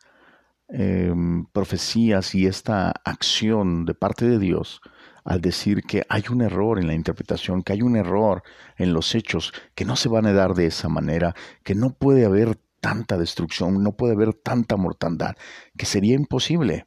em, 0.67 1.45
profecías 1.47 2.35
y 2.35 2.47
esta 2.47 2.91
acción 3.03 3.85
de 3.85 3.93
parte 3.93 4.27
de 4.27 4.39
Dios 4.39 4.81
al 5.23 5.41
decir 5.41 5.81
que 5.83 6.05
hay 6.07 6.25
un 6.29 6.41
error 6.41 6.79
en 6.79 6.85
la 6.85 6.93
interpretación, 6.93 7.63
que 7.63 7.73
hay 7.73 7.81
un 7.81 7.95
error 7.95 8.43
en 8.77 8.93
los 8.93 9.15
hechos, 9.15 9.53
que 9.73 9.83
no 9.83 9.95
se 9.95 10.07
van 10.07 10.27
a 10.27 10.33
dar 10.33 10.53
de 10.53 10.67
esa 10.67 10.87
manera, 10.87 11.33
que 11.63 11.73
no 11.73 11.89
puede 11.89 12.25
haber 12.25 12.59
tanta 12.79 13.17
destrucción, 13.17 13.81
no 13.81 13.93
puede 13.93 14.13
haber 14.13 14.35
tanta 14.35 14.77
mortandad, 14.77 15.35
que 15.75 15.87
sería 15.87 16.13
imposible. 16.13 16.85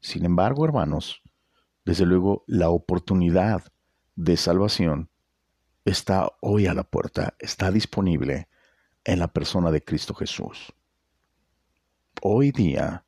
Sin 0.00 0.24
embargo, 0.24 0.64
hermanos, 0.64 1.20
desde 1.84 2.06
luego 2.06 2.44
la 2.46 2.70
oportunidad 2.70 3.62
de 4.16 4.38
salvación 4.38 5.10
está 5.84 6.30
hoy 6.40 6.66
a 6.66 6.72
la 6.72 6.84
puerta, 6.84 7.34
está 7.38 7.70
disponible 7.70 8.48
en 9.04 9.18
la 9.18 9.28
persona 9.28 9.70
de 9.70 9.82
Cristo 9.82 10.14
Jesús. 10.14 10.72
Hoy 12.22 12.50
día 12.50 13.04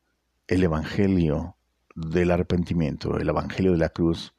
el 0.46 0.64
Evangelio 0.64 1.56
del 1.94 2.30
arrepentimiento, 2.30 3.16
el 3.16 3.28
Evangelio 3.28 3.72
de 3.72 3.78
la 3.78 3.88
cruz, 3.88 4.34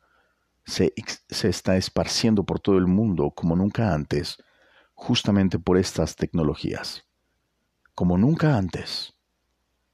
se, 0.65 0.93
se, 1.29 1.49
está 1.49 1.77
esparciendo 1.77 2.43
por 2.43 2.59
todo 2.59 2.77
el 2.77 2.87
mundo 2.87 3.31
como 3.31 3.55
nunca 3.55 3.93
antes, 3.93 4.37
justamente 4.93 5.57
por 5.57 5.77
estas 5.77 6.15
tecnologías. 6.15 7.05
Como 7.95 8.17
nunca 8.17 8.57
antes 8.57 9.15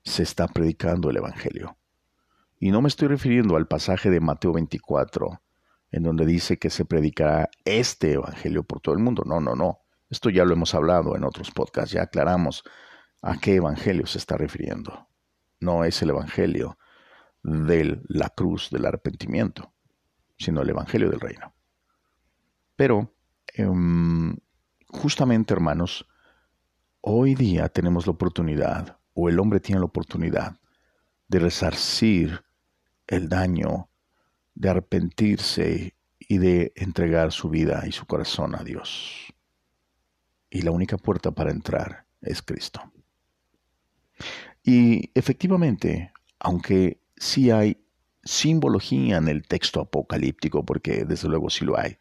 se 0.03 0.23
está 0.23 0.47
predicando 0.47 1.09
el 1.09 1.17
Evangelio. 1.17 1.77
Y 2.59 2.71
no 2.71 2.81
me 2.81 2.87
estoy 2.87 3.07
refiriendo 3.07 3.55
al 3.55 3.67
pasaje 3.67 4.09
de 4.09 4.19
Mateo 4.19 4.53
24, 4.53 5.41
en 5.91 6.03
donde 6.03 6.25
dice 6.25 6.57
que 6.57 6.69
se 6.69 6.85
predicará 6.85 7.49
este 7.65 8.13
Evangelio 8.13 8.63
por 8.63 8.81
todo 8.81 8.95
el 8.95 9.01
mundo. 9.01 9.23
No, 9.25 9.39
no, 9.39 9.55
no. 9.55 9.81
Esto 10.09 10.29
ya 10.29 10.45
lo 10.45 10.53
hemos 10.53 10.73
hablado 10.73 11.15
en 11.15 11.23
otros 11.23 11.51
podcasts, 11.51 11.91
ya 11.91 12.03
aclaramos 12.03 12.63
a 13.21 13.37
qué 13.37 13.55
evangelio 13.55 14.05
se 14.05 14.19
está 14.19 14.37
refiriendo. 14.37 15.07
No 15.59 15.83
es 15.83 16.01
el 16.01 16.11
evangelio 16.11 16.77
de 17.43 18.01
la 18.07 18.29
cruz 18.29 18.69
del 18.71 18.85
arrepentimiento, 18.85 19.73
sino 20.37 20.61
el 20.61 20.69
evangelio 20.69 21.09
del 21.09 21.19
reino. 21.19 21.53
Pero, 22.75 23.13
em, 23.53 24.37
justamente 24.87 25.53
hermanos, 25.53 26.07
hoy 27.01 27.35
día 27.35 27.67
tenemos 27.69 28.05
la 28.05 28.13
oportunidad, 28.13 28.99
o 29.13 29.29
el 29.29 29.39
hombre 29.39 29.59
tiene 29.59 29.79
la 29.79 29.87
oportunidad, 29.87 30.57
de 31.27 31.39
resarcir 31.39 32.45
el 33.07 33.27
daño, 33.27 33.89
de 34.55 34.69
arrepentirse 34.69 35.95
y 36.19 36.37
de 36.37 36.71
entregar 36.75 37.31
su 37.31 37.49
vida 37.49 37.83
y 37.87 37.91
su 37.91 38.05
corazón 38.05 38.55
a 38.55 38.63
Dios 38.63 39.33
y 40.49 40.61
la 40.61 40.71
única 40.71 40.97
puerta 40.97 41.31
para 41.31 41.51
entrar 41.51 42.05
es 42.21 42.41
Cristo. 42.41 42.81
Y 44.63 45.11
efectivamente, 45.13 46.11
aunque 46.39 47.01
sí 47.15 47.51
hay 47.51 47.83
simbología 48.23 49.17
en 49.17 49.27
el 49.27 49.47
texto 49.47 49.79
apocalíptico, 49.79 50.65
porque 50.65 51.05
desde 51.05 51.29
luego 51.29 51.49
sí 51.49 51.65
lo 51.65 51.77
hay, 51.77 51.97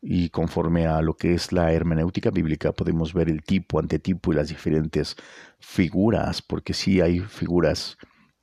y 0.00 0.30
conforme 0.30 0.86
a 0.86 1.00
lo 1.02 1.16
que 1.16 1.34
es 1.34 1.52
la 1.52 1.72
hermenéutica 1.72 2.30
bíblica 2.30 2.72
podemos 2.72 3.12
ver 3.12 3.28
el 3.28 3.42
tipo, 3.42 3.80
antetipo 3.80 4.32
y 4.32 4.36
las 4.36 4.48
diferentes 4.48 5.16
figuras, 5.58 6.42
porque 6.42 6.74
sí 6.74 7.00
hay 7.00 7.20
figuras 7.20 7.96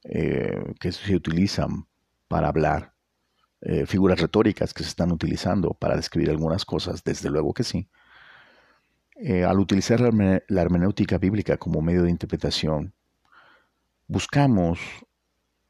eh, 0.04 0.74
que 0.80 0.92
se 0.92 1.16
utilizan 1.16 1.88
para 2.28 2.50
hablar, 2.50 2.96
eh, 3.62 3.86
figuras 3.86 4.20
retóricas 4.20 4.74
que 4.74 4.84
se 4.84 4.90
están 4.90 5.12
utilizando 5.12 5.74
para 5.74 5.96
describir 5.96 6.32
algunas 6.32 6.66
cosas, 6.66 7.04
desde 7.04 7.30
luego 7.30 7.54
que 7.54 7.64
sí. 7.64 7.88
Eh, 9.16 9.44
al 9.44 9.60
utilizar 9.60 10.02
la 10.02 10.62
hermenéutica 10.62 11.18
bíblica 11.18 11.58
como 11.58 11.82
medio 11.82 12.04
de 12.04 12.10
interpretación, 12.10 12.94
buscamos 14.08 14.80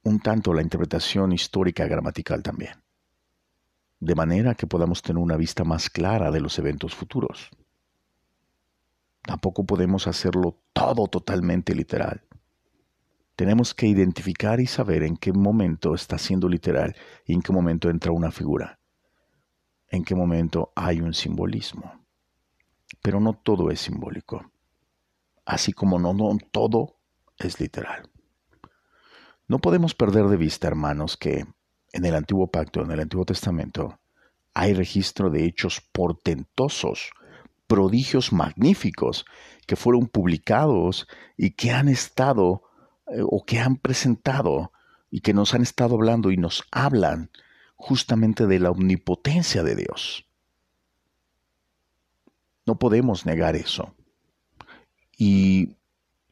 un 0.04 0.20
tanto 0.20 0.54
la 0.54 0.62
interpretación 0.62 1.32
histórica 1.32 1.86
gramatical 1.86 2.42
también, 2.42 2.82
de 4.00 4.16
manera 4.16 4.56
que 4.56 4.68
podamos 4.68 5.02
tener 5.02 5.22
una 5.22 5.38
vista 5.38 5.64
más 5.64 5.90
clara 5.90 6.32
de 6.32 6.42
los 6.42 6.58
eventos 6.60 6.96
futuros. 6.96 7.50
Tampoco 9.22 9.66
podemos 9.66 10.08
hacerlo 10.08 10.58
todo 10.74 11.08
totalmente 11.08 11.76
literal, 11.76 12.26
tenemos 13.36 13.74
que 13.74 13.88
identificar 13.88 14.60
y 14.60 14.68
saber 14.68 15.04
en 15.04 15.18
qué 15.18 15.34
momento 15.34 15.96
está 15.96 16.18
siendo 16.18 16.48
literal 16.48 16.96
y 17.26 17.34
en 17.34 17.42
qué 17.42 17.52
momento 17.52 17.90
entra 17.90 18.12
una 18.12 18.32
figura, 18.32 18.80
en 19.90 20.04
qué 20.04 20.16
momento 20.16 20.72
hay 20.76 21.02
un 21.02 21.14
simbolismo. 21.14 22.03
Pero 23.04 23.20
no 23.20 23.34
todo 23.34 23.70
es 23.70 23.82
simbólico, 23.82 24.50
así 25.46 25.74
como 25.74 26.00
no, 26.00 26.16
todo 26.52 26.96
es 27.38 27.60
literal. 27.60 28.10
No 29.48 29.60
podemos 29.60 29.94
perder 29.94 30.28
de 30.28 30.38
vista, 30.38 30.68
hermanos, 30.68 31.18
que 31.18 31.46
en 31.92 32.06
el 32.06 32.16
Antiguo 32.16 32.48
Pacto, 32.48 32.82
en 32.82 32.92
el 32.92 33.02
Antiguo 33.02 33.26
Testamento, 33.26 34.00
hay 34.54 34.74
registro 34.74 35.30
de 35.30 35.46
hechos 35.46 35.82
portentosos, 35.92 37.12
prodigios 37.68 38.32
magníficos 38.32 39.26
que 39.68 39.76
fueron 39.76 40.08
publicados 40.08 41.06
y 41.36 41.52
que 41.52 41.72
han 41.72 41.90
estado 41.90 42.64
eh, 43.08 43.20
o 43.22 43.44
que 43.46 43.60
han 43.60 43.76
presentado 43.76 44.72
y 45.12 45.20
que 45.20 45.34
nos 45.34 45.54
han 45.54 45.62
estado 45.62 45.96
hablando 45.96 46.32
y 46.32 46.38
nos 46.38 46.64
hablan 46.72 47.32
justamente 47.76 48.48
de 48.48 48.60
la 48.60 48.72
omnipotencia 48.72 49.62
de 49.62 49.76
Dios. 49.76 50.26
No 52.66 52.80
podemos 52.80 53.26
negar 53.26 53.56
eso. 53.56 53.96
Y 55.18 55.78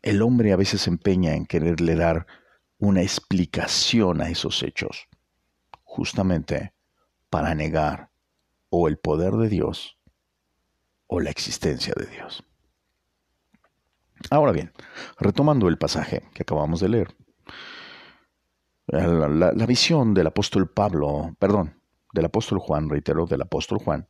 el 0.02 0.22
hombre 0.22 0.54
a 0.54 0.58
veces 0.58 0.82
se 0.82 0.90
empeña 0.90 1.34
en 1.34 1.46
quererle 1.46 1.96
dar 1.96 2.26
una 2.78 3.02
explicación 3.02 4.22
a 4.22 4.30
esos 4.30 4.64
hechos, 4.64 5.08
justamente 5.84 6.74
para 7.30 7.54
negar 7.54 8.10
o 8.70 8.88
el 8.88 8.98
poder 8.98 9.34
de 9.34 9.50
Dios 9.50 9.98
o 11.08 11.20
la 11.20 11.30
existencia 11.30 11.94
de 11.96 12.08
Dios. 12.08 12.44
Ahora 14.30 14.52
bien, 14.52 14.72
retomando 15.20 15.68
el 15.68 15.78
pasaje 15.78 16.24
que 16.34 16.44
acabamos 16.44 16.80
de 16.80 16.90
leer, 16.90 17.16
la, 18.88 19.28
la, 19.54 19.66
visión 19.66 20.14
del 20.14 20.28
apóstol 20.28 20.70
Pablo, 20.70 21.36
perdón, 21.40 21.82
del 22.14 22.26
apóstol 22.26 22.60
Juan, 22.60 22.90
reitero, 22.90 23.26
del 23.26 23.42
apóstol 23.42 23.80
Juan, 23.80 24.08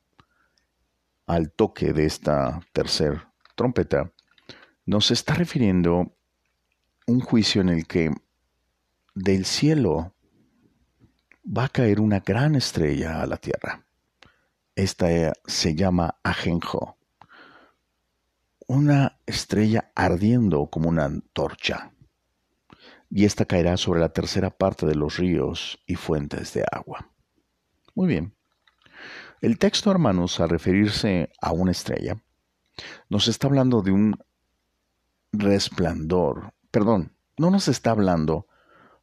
al 1.31 1.49
toque 1.49 1.93
de 1.93 2.05
esta 2.05 2.59
tercer 2.73 3.25
trompeta, 3.55 4.11
nos 4.85 5.11
está 5.11 5.33
refiriendo 5.33 6.13
un 7.07 7.21
juicio 7.21 7.61
en 7.61 7.69
el 7.69 7.87
que 7.87 8.11
del 9.15 9.45
cielo 9.45 10.13
va 11.45 11.65
a 11.65 11.69
caer 11.69 12.01
una 12.01 12.19
gran 12.19 12.55
estrella 12.55 13.21
a 13.21 13.27
la 13.27 13.37
tierra. 13.37 13.85
Esta 14.75 15.31
se 15.45 15.73
llama 15.73 16.19
Ajenjo, 16.21 16.97
una 18.67 19.17
estrella 19.25 19.89
ardiendo 19.95 20.67
como 20.67 20.89
una 20.89 21.05
antorcha, 21.05 21.93
y 23.09 23.23
esta 23.23 23.45
caerá 23.45 23.77
sobre 23.77 24.01
la 24.01 24.11
tercera 24.11 24.49
parte 24.49 24.85
de 24.85 24.95
los 24.95 25.15
ríos 25.15 25.79
y 25.85 25.95
fuentes 25.95 26.53
de 26.53 26.65
agua. 26.69 27.09
Muy 27.95 28.09
bien. 28.09 28.35
El 29.41 29.57
texto, 29.57 29.91
hermanos, 29.91 30.39
al 30.39 30.49
referirse 30.49 31.31
a 31.41 31.51
una 31.51 31.71
estrella, 31.71 32.21
nos 33.09 33.27
está 33.27 33.47
hablando 33.47 33.81
de 33.81 33.91
un 33.91 34.17
resplandor, 35.31 36.53
perdón, 36.71 37.13
no 37.37 37.49
nos 37.49 37.67
está 37.67 37.91
hablando 37.91 38.47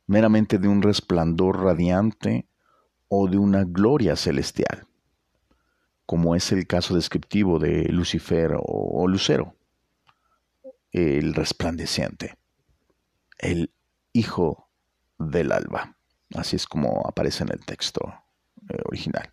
meramente 0.07 0.59
de 0.59 0.69
un 0.69 0.83
resplandor 0.83 1.63
radiante 1.63 2.49
o 3.09 3.29
de 3.29 3.39
una 3.39 3.65
gloria 3.65 4.17
celestial, 4.17 4.87
como 6.07 6.35
es 6.35 6.53
el 6.53 6.67
caso 6.67 6.95
descriptivo 6.95 7.59
de 7.59 7.85
Lucifer 7.91 8.57
o, 8.59 9.07
Lucero, 9.09 9.55
el 10.93 11.35
resplandeciente, 11.35 12.37
el 13.39 13.73
hijo 14.13 14.69
del 15.19 15.53
alba. 15.53 15.97
Así 16.35 16.57
es 16.57 16.67
como 16.67 17.07
aparece 17.07 17.45
en 17.45 17.53
el 17.53 17.65
texto 17.65 18.15
eh, 18.69 18.79
original. 18.85 19.33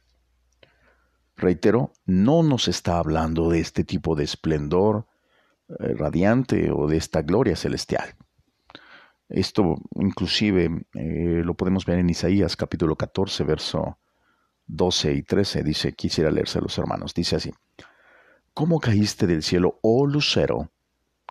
Reitero, 1.38 1.92
no 2.06 2.44
nos 2.44 2.68
está 2.68 2.98
hablando 2.98 3.50
de 3.50 3.60
este 3.60 3.84
tipo 3.84 4.16
de 4.16 4.24
esplendor 4.24 5.06
eh, 5.68 5.94
radiante 5.96 6.72
o 6.72 6.88
de 6.88 6.98
esta 6.98 7.22
gloria 7.24 7.56
celestial. 7.56 8.16
Esto 9.28 9.76
inclusive 9.96 10.86
eh, 10.94 11.42
lo 11.44 11.56
podemos 11.56 11.86
ver 11.86 12.00
en 12.00 12.10
Isaías 12.10 12.56
capítulo 12.56 12.96
14, 12.96 13.44
verso 13.44 13.98
12 14.68 15.14
y 15.14 15.24
13. 15.24 15.64
Dice, 15.64 15.94
quisiera 15.94 16.32
leerse 16.32 16.60
a 16.60 16.62
los 16.62 16.78
hermanos. 16.78 17.14
Dice 17.14 17.36
así, 17.36 17.52
¿cómo 18.54 18.80
caíste 18.80 19.28
del 19.28 19.44
cielo, 19.44 19.80
oh 19.82 20.06
lucero, 20.06 20.72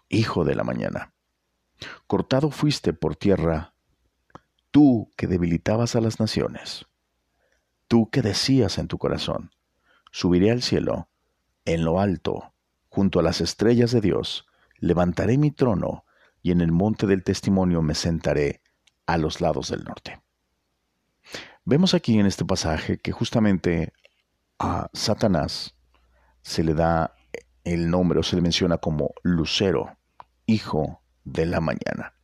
hijo 0.09 0.45
de 0.45 0.55
la 0.55 0.65
mañana? 0.65 1.15
Cortado 2.07 2.51
fuiste 2.51 2.93
por 2.93 3.17
tierra, 3.17 3.75
tú 4.71 5.11
que 5.17 5.27
debilitabas 5.27 5.97
a 5.97 6.01
las 6.01 6.21
naciones, 6.21 6.87
tú 7.89 8.11
que 8.11 8.23
decías 8.23 8.79
en 8.79 8.89
tu 8.89 8.99
corazón, 8.99 9.51
subiré 10.15 10.53
al 10.53 10.63
cielo, 10.63 11.09
en 11.65 11.85
lo 11.85 11.99
alto, 11.99 12.55
junto 12.89 13.19
a 13.19 13.23
las 13.25 13.41
estrellas 13.41 13.91
de 13.91 14.01
Dios, 14.01 14.47
levantaré 14.79 15.39
mi 15.39 15.51
trono, 15.51 16.05
y 16.41 16.53
en 16.53 16.61
el 16.61 16.71
monte 16.71 17.09
del 17.09 17.25
testimonio 17.25 17.83
me 17.83 17.97
sentaré 17.97 18.63
a 19.07 19.19
los 19.19 19.41
lados 19.41 19.71
del 19.71 19.83
norte. 19.83 20.23
Vemos 21.65 21.95
aquí 21.95 22.17
en 22.17 22.27
este 22.27 22.45
pasaje 22.45 22.99
que 22.99 23.11
justamente 23.11 23.93
a 24.61 24.89
Satanás 24.93 25.75
se 26.43 26.63
le 26.63 26.75
da 26.75 27.17
el 27.65 27.91
nombre 27.91 28.21
o 28.21 28.23
se 28.23 28.37
le 28.37 28.43
menciona 28.43 28.79
como 28.79 29.15
Lucero, 29.25 29.99
hijo 30.47 31.03
de 31.25 31.47
la 31.47 31.61
mañana. 31.61 32.15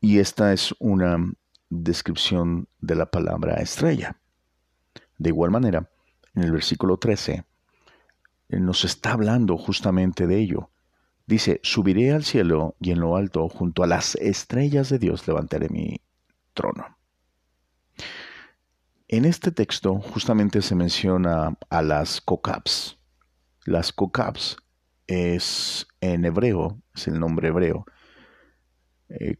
Y 0.00 0.20
esta 0.20 0.52
es 0.52 0.72
una 0.78 1.18
descripción 1.68 2.68
de 2.78 2.94
la 2.94 3.10
palabra 3.10 3.54
estrella. 3.56 4.20
De 5.18 5.30
igual 5.30 5.50
manera, 5.50 5.90
en 6.34 6.42
el 6.42 6.52
versículo 6.52 6.96
13 6.96 7.44
nos 8.58 8.84
está 8.84 9.12
hablando 9.12 9.56
justamente 9.56 10.26
de 10.26 10.38
ello. 10.38 10.70
Dice, 11.26 11.60
subiré 11.62 12.12
al 12.12 12.24
cielo 12.24 12.74
y 12.80 12.90
en 12.90 13.00
lo 13.00 13.16
alto, 13.16 13.48
junto 13.48 13.84
a 13.84 13.86
las 13.86 14.16
estrellas 14.16 14.88
de 14.88 14.98
Dios, 14.98 15.28
levantaré 15.28 15.68
mi 15.68 16.00
trono. 16.54 16.98
En 19.06 19.24
este 19.24 19.52
texto 19.52 20.00
justamente 20.00 20.62
se 20.62 20.74
menciona 20.74 21.56
a 21.68 21.82
las 21.82 22.20
kokabs. 22.20 22.98
Las 23.64 23.92
kokabs 23.92 24.56
es 25.06 25.86
en 26.00 26.24
hebreo, 26.24 26.80
es 26.94 27.06
el 27.08 27.20
nombre 27.20 27.48
hebreo, 27.48 27.84
eh, 29.08 29.36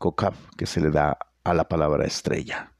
que 0.57 0.66
se 0.66 0.81
le 0.81 0.90
da 0.90 1.18
a 1.42 1.55
la 1.55 1.68
palabra 1.68 2.05
estrella. 2.05 2.72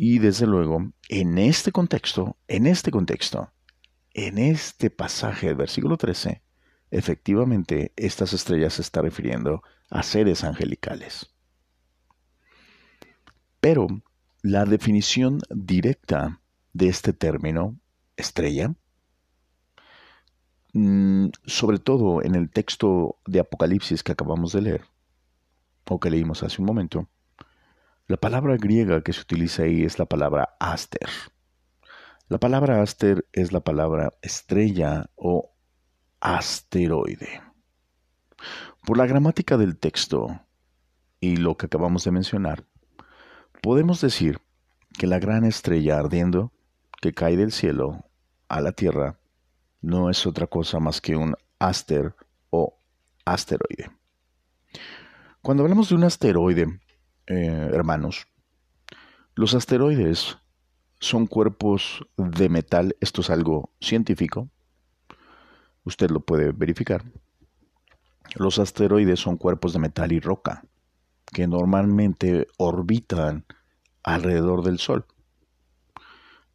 Y 0.00 0.20
desde 0.20 0.46
luego, 0.46 0.92
en 1.08 1.38
este 1.38 1.72
contexto, 1.72 2.36
en 2.46 2.68
este 2.68 2.92
contexto, 2.92 3.50
en 4.14 4.38
este 4.38 4.90
pasaje 4.90 5.48
del 5.48 5.56
versículo 5.56 5.96
13, 5.96 6.40
Efectivamente, 6.90 7.92
estas 7.96 8.32
estrellas 8.32 8.74
se 8.74 8.82
está 8.82 9.02
refiriendo 9.02 9.62
a 9.90 10.02
seres 10.02 10.42
angelicales. 10.44 11.30
Pero 13.60 13.88
la 14.42 14.64
definición 14.64 15.40
directa 15.50 16.40
de 16.72 16.88
este 16.88 17.12
término, 17.12 17.78
estrella, 18.16 18.74
mm, 20.72 21.28
sobre 21.44 21.78
todo 21.78 22.22
en 22.22 22.34
el 22.34 22.50
texto 22.50 23.18
de 23.26 23.40
Apocalipsis 23.40 24.02
que 24.02 24.12
acabamos 24.12 24.52
de 24.52 24.62
leer, 24.62 24.84
o 25.90 26.00
que 26.00 26.10
leímos 26.10 26.42
hace 26.42 26.62
un 26.62 26.66
momento, 26.66 27.08
la 28.08 28.16
palabra 28.16 28.56
griega 28.56 29.02
que 29.02 29.12
se 29.12 29.20
utiliza 29.20 29.64
ahí 29.64 29.84
es 29.84 29.98
la 29.98 30.06
palabra 30.06 30.56
aster. 30.58 31.10
La 32.28 32.38
palabra 32.38 32.80
aster 32.80 33.26
es 33.32 33.52
la 33.52 33.60
palabra 33.60 34.14
estrella 34.22 35.10
o 35.14 35.52
asteroide. 36.18 37.42
Por 38.86 38.96
la 38.96 39.06
gramática 39.06 39.58
del 39.58 39.76
texto 39.76 40.40
y 41.20 41.36
lo 41.36 41.58
que 41.58 41.66
acabamos 41.66 42.04
de 42.04 42.12
mencionar, 42.12 42.64
podemos 43.60 44.00
decir 44.00 44.40
que 44.98 45.06
la 45.06 45.18
gran 45.18 45.44
estrella 45.44 45.98
ardiendo 45.98 46.50
que 47.02 47.12
cae 47.12 47.36
del 47.36 47.52
cielo 47.52 48.06
a 48.48 48.62
la 48.62 48.72
Tierra 48.72 49.18
no 49.82 50.08
es 50.08 50.26
otra 50.26 50.46
cosa 50.46 50.80
más 50.80 51.02
que 51.02 51.14
un 51.14 51.34
aster 51.58 52.14
o 52.48 52.80
asteroide. 53.26 53.90
Cuando 55.42 55.62
hablamos 55.62 55.90
de 55.90 55.94
un 55.94 56.04
asteroide, 56.04 56.80
eh, 57.28 57.70
hermanos, 57.72 58.26
los 59.34 59.54
asteroides 59.54 60.38
son 61.00 61.26
cuerpos 61.26 62.04
de 62.16 62.48
metal, 62.48 62.96
esto 63.00 63.20
es 63.20 63.30
algo 63.30 63.70
científico, 63.80 64.50
Usted 65.88 66.10
lo 66.10 66.20
puede 66.20 66.52
verificar. 66.52 67.02
Los 68.34 68.58
asteroides 68.58 69.20
son 69.20 69.38
cuerpos 69.38 69.72
de 69.72 69.78
metal 69.78 70.12
y 70.12 70.20
roca 70.20 70.62
que 71.24 71.46
normalmente 71.46 72.46
orbitan 72.58 73.46
alrededor 74.02 74.62
del 74.62 74.78
Sol. 74.78 75.06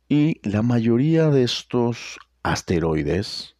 Y 0.08 0.40
la 0.48 0.62
mayoría 0.62 1.32
de 1.32 1.42
estos 1.42 2.20
asteroides 2.44 3.56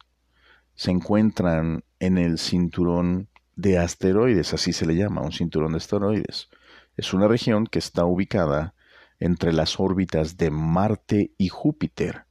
se 0.76 0.92
encuentran 0.92 1.82
en 1.98 2.18
el 2.18 2.38
cinturón 2.38 3.28
de 3.56 3.78
asteroides, 3.78 4.54
así 4.54 4.72
se 4.72 4.86
le 4.86 4.94
llama, 4.94 5.22
un 5.22 5.32
cinturón 5.32 5.72
de 5.72 5.78
asteroides. 5.78 6.50
Es 6.96 7.12
una 7.12 7.28
región 7.28 7.66
que 7.66 7.78
está 7.78 8.04
ubicada 8.04 8.74
entre 9.18 9.52
las 9.52 9.80
órbitas 9.80 10.36
de 10.36 10.50
Marte 10.50 11.32
y 11.38 11.48
Júpiter. 11.48 12.26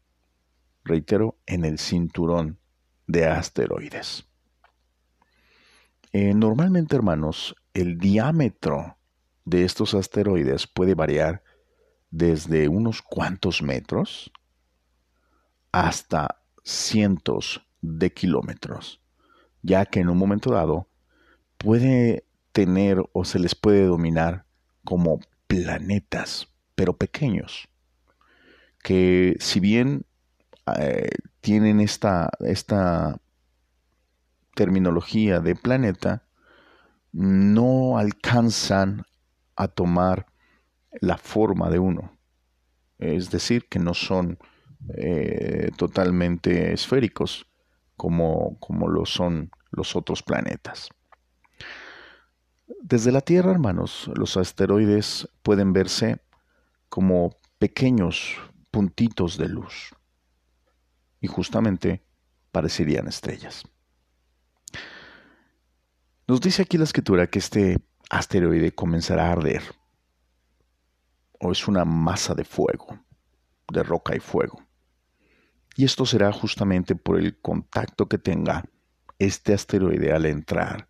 Reitero, 0.83 1.37
en 1.45 1.65
el 1.65 1.79
cinturón 1.79 2.59
de 3.07 3.25
asteroides. 3.25 4.25
Eh, 6.11 6.33
normalmente, 6.33 6.95
hermanos, 6.95 7.55
el 7.73 7.97
diámetro 7.97 8.97
de 9.45 9.63
estos 9.63 9.93
asteroides 9.93 10.67
puede 10.67 10.93
variar 10.93 11.43
desde 12.11 12.67
unos 12.67 13.01
cuantos 13.01 13.61
metros 13.61 14.31
hasta 15.71 16.43
cientos 16.63 17.65
de 17.81 18.13
kilómetros, 18.13 19.01
ya 19.63 19.85
que 19.85 19.99
en 19.99 20.09
un 20.09 20.17
momento 20.17 20.51
dado 20.53 20.87
puede 21.57 22.25
tener 22.51 23.03
o 23.11 23.25
se 23.25 23.39
les 23.39 23.55
puede 23.55 23.85
dominar 23.85 24.45
como 24.83 25.19
planetas, 25.47 26.47
pero 26.75 26.97
pequeños, 26.97 27.67
que 28.83 29.35
si 29.39 29.59
bien 29.59 30.05
eh, 30.77 31.09
tienen 31.41 31.79
esta, 31.79 32.29
esta 32.39 33.19
terminología 34.55 35.39
de 35.39 35.55
planeta, 35.55 36.23
no 37.11 37.97
alcanzan 37.97 39.03
a 39.55 39.67
tomar 39.67 40.25
la 41.01 41.17
forma 41.17 41.69
de 41.69 41.79
uno. 41.79 42.17
Es 42.97 43.29
decir, 43.29 43.67
que 43.69 43.79
no 43.79 43.93
son 43.93 44.37
eh, 44.97 45.71
totalmente 45.77 46.73
esféricos 46.73 47.45
como, 47.95 48.57
como 48.59 48.87
lo 48.87 49.05
son 49.05 49.51
los 49.71 49.95
otros 49.95 50.23
planetas. 50.23 50.89
Desde 52.85 53.13
la 53.13 53.21
Tierra, 53.21 53.51
hermanos, 53.51 54.11
los 54.13 54.35
asteroides 54.35 55.29
pueden 55.41 55.71
verse 55.71 56.21
como 56.89 57.37
pequeños 57.57 58.35
puntitos 58.71 59.37
de 59.37 59.47
luz 59.47 59.95
y 61.21 61.27
justamente 61.27 62.03
parecerían 62.51 63.07
estrellas. 63.07 63.63
Nos 66.27 66.41
dice 66.41 66.63
aquí 66.63 66.77
la 66.77 66.83
escritura 66.83 67.27
que 67.27 67.39
este 67.39 67.79
asteroide 68.09 68.75
comenzará 68.75 69.29
a 69.29 69.31
arder 69.31 69.63
o 71.39 71.53
es 71.53 71.65
una 71.69 71.85
masa 71.85 72.35
de 72.35 72.43
fuego, 72.43 72.99
de 73.71 73.81
roca 73.81 74.13
y 74.13 74.19
fuego. 74.19 74.61
Y 75.77 75.85
esto 75.85 76.05
será 76.05 76.33
justamente 76.33 76.97
por 76.97 77.17
el 77.17 77.39
contacto 77.39 78.09
que 78.09 78.17
tenga 78.17 78.65
este 79.19 79.53
asteroide 79.53 80.11
al 80.11 80.25
entrar 80.25 80.89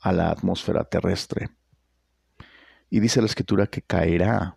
a 0.00 0.12
la 0.12 0.30
atmósfera 0.30 0.84
terrestre. 0.84 1.50
Y 2.88 3.00
dice 3.00 3.20
la 3.20 3.26
escritura 3.26 3.66
que 3.66 3.82
caerá 3.82 4.56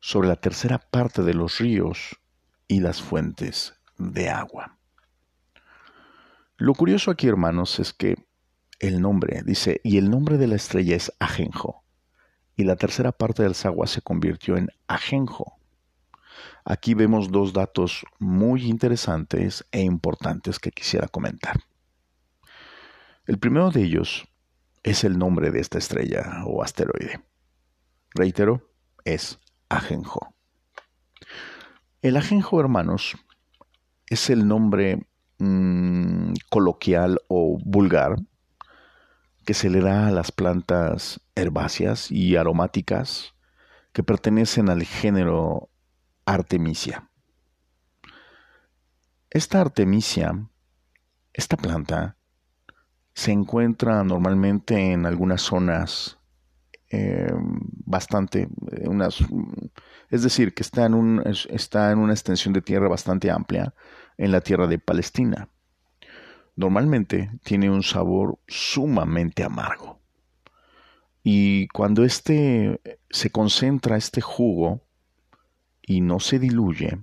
sobre 0.00 0.28
la 0.28 0.36
tercera 0.36 0.78
parte 0.78 1.22
de 1.22 1.34
los 1.34 1.58
ríos 1.58 2.20
y 2.68 2.80
las 2.80 3.00
fuentes 3.00 3.74
de 3.96 4.28
agua. 4.28 4.76
Lo 6.56 6.74
curioso 6.74 7.10
aquí, 7.10 7.26
hermanos, 7.26 7.80
es 7.80 7.92
que 7.92 8.16
el 8.78 9.00
nombre, 9.00 9.42
dice, 9.44 9.80
y 9.82 9.98
el 9.98 10.10
nombre 10.10 10.36
de 10.36 10.46
la 10.46 10.56
estrella 10.56 10.96
es 10.96 11.12
Ajenjo, 11.18 11.84
y 12.56 12.64
la 12.64 12.76
tercera 12.76 13.12
parte 13.12 13.42
del 13.42 13.54
agua 13.64 13.86
se 13.86 14.02
convirtió 14.02 14.56
en 14.56 14.68
Ajenjo. 14.86 15.58
Aquí 16.64 16.94
vemos 16.94 17.30
dos 17.30 17.52
datos 17.52 18.04
muy 18.18 18.66
interesantes 18.66 19.64
e 19.72 19.80
importantes 19.82 20.58
que 20.58 20.70
quisiera 20.70 21.08
comentar. 21.08 21.60
El 23.26 23.38
primero 23.38 23.70
de 23.70 23.82
ellos 23.82 24.26
es 24.84 25.02
el 25.02 25.18
nombre 25.18 25.50
de 25.50 25.60
esta 25.60 25.78
estrella 25.78 26.44
o 26.46 26.62
asteroide. 26.62 27.24
Reitero, 28.14 28.70
es 29.04 29.40
Ajenjo. 29.68 30.34
El 32.02 32.16
Ajenjo, 32.16 32.60
hermanos, 32.60 33.16
es 34.06 34.28
el 34.28 34.46
nombre 34.46 35.08
mm, 35.38 36.34
coloquial 36.50 37.18
o 37.28 37.58
vulgar 37.64 38.16
que 39.46 39.54
se 39.54 39.70
le 39.70 39.80
da 39.80 40.08
a 40.08 40.10
las 40.10 40.32
plantas 40.32 41.20
herbáceas 41.34 42.10
y 42.10 42.36
aromáticas 42.36 43.34
que 43.92 44.02
pertenecen 44.02 44.68
al 44.68 44.84
género 44.84 45.70
Artemisia. 46.26 47.10
Esta 49.30 49.60
Artemisia, 49.60 50.46
esta 51.32 51.56
planta, 51.56 52.16
se 53.14 53.30
encuentra 53.30 54.02
normalmente 54.02 54.92
en 54.92 55.06
algunas 55.06 55.40
zonas 55.40 56.18
eh, 56.90 57.32
bastante, 57.86 58.48
eh, 58.72 58.88
unas, 58.88 59.18
es 60.10 60.22
decir, 60.22 60.52
que 60.54 60.62
está 60.62 60.86
en, 60.86 61.22
está 61.50 61.92
en 61.92 61.98
una 61.98 62.12
extensión 62.12 62.52
de 62.52 62.62
tierra 62.62 62.88
bastante 62.88 63.30
amplia 63.30 63.74
en 64.18 64.32
la 64.32 64.40
tierra 64.40 64.66
de 64.66 64.78
Palestina. 64.78 65.48
Normalmente 66.56 67.30
tiene 67.42 67.70
un 67.70 67.82
sabor 67.82 68.38
sumamente 68.46 69.42
amargo. 69.42 70.00
Y 71.22 71.68
cuando 71.68 72.04
este 72.04 72.80
se 73.10 73.30
concentra 73.30 73.96
este 73.96 74.20
jugo 74.20 74.82
y 75.82 76.00
no 76.00 76.20
se 76.20 76.38
diluye, 76.38 76.98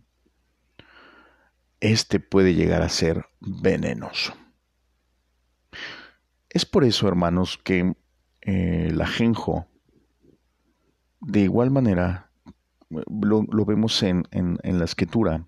este 1.79 2.19
puede 2.19 2.53
llegar 2.53 2.81
a 2.81 2.89
ser 2.89 3.25
venenoso. 3.39 4.40
Es 6.53 6.65
por 6.65 6.83
eso, 6.83 7.07
hermanos, 7.07 7.57
que 7.63 7.95
eh, 8.41 8.87
el 8.89 8.99
ajenjo 8.99 9.67
de 11.21 11.39
igual 11.39 11.71
manera, 11.71 12.29
lo, 12.89 13.65
vemos 13.65 14.03
en, 14.03 14.27
la 14.61 14.83
escritura, 14.83 15.47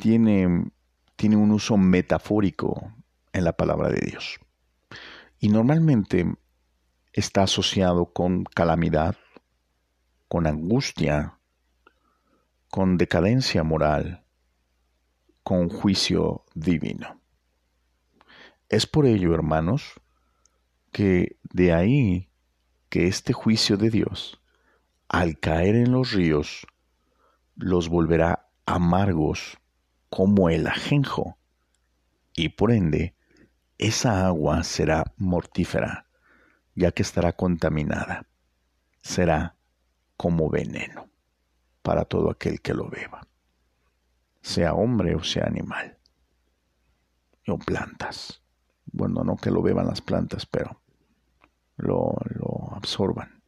tiene, 0.00 0.70
tiene 1.16 1.36
un 1.36 1.50
uso 1.50 1.76
metafórico 1.76 2.94
en 3.34 3.44
la 3.44 3.52
palabra 3.52 3.90
de 3.90 4.00
Dios. 4.00 4.40
Y 5.38 5.50
normalmente 5.50 6.34
está 7.12 7.42
asociado 7.42 8.06
con 8.06 8.44
calamidad, 8.44 9.16
con 10.28 10.46
angustia, 10.46 11.38
con 12.70 12.96
decadencia 12.96 13.64
moral, 13.64 14.24
con 15.42 15.68
juicio 15.68 16.46
divino. 16.54 17.17
Es 18.68 18.86
por 18.86 19.06
ello, 19.06 19.34
hermanos, 19.34 19.94
que 20.92 21.38
de 21.42 21.72
ahí 21.72 22.28
que 22.90 23.06
este 23.06 23.32
juicio 23.32 23.78
de 23.78 23.88
Dios, 23.88 24.40
al 25.08 25.38
caer 25.38 25.74
en 25.74 25.92
los 25.92 26.12
ríos, 26.12 26.66
los 27.56 27.88
volverá 27.88 28.50
amargos 28.66 29.58
como 30.10 30.50
el 30.50 30.66
ajenjo, 30.66 31.38
y 32.34 32.50
por 32.50 32.70
ende 32.70 33.14
esa 33.78 34.26
agua 34.26 34.62
será 34.64 35.14
mortífera, 35.16 36.06
ya 36.74 36.92
que 36.92 37.02
estará 37.02 37.32
contaminada. 37.32 38.26
Será 39.02 39.56
como 40.16 40.50
veneno 40.50 41.08
para 41.82 42.04
todo 42.04 42.30
aquel 42.30 42.60
que 42.60 42.74
lo 42.74 42.90
beba, 42.90 43.26
sea 44.42 44.74
hombre 44.74 45.14
o 45.14 45.22
sea 45.22 45.46
animal, 45.46 45.96
o 47.46 47.58
plantas. 47.58 48.42
Bueno, 48.92 49.22
no 49.24 49.36
que 49.36 49.50
lo 49.50 49.62
beban 49.62 49.86
las 49.86 50.00
plantas, 50.00 50.46
pero 50.46 50.80
lo, 51.76 52.16
absorban. 52.72 53.42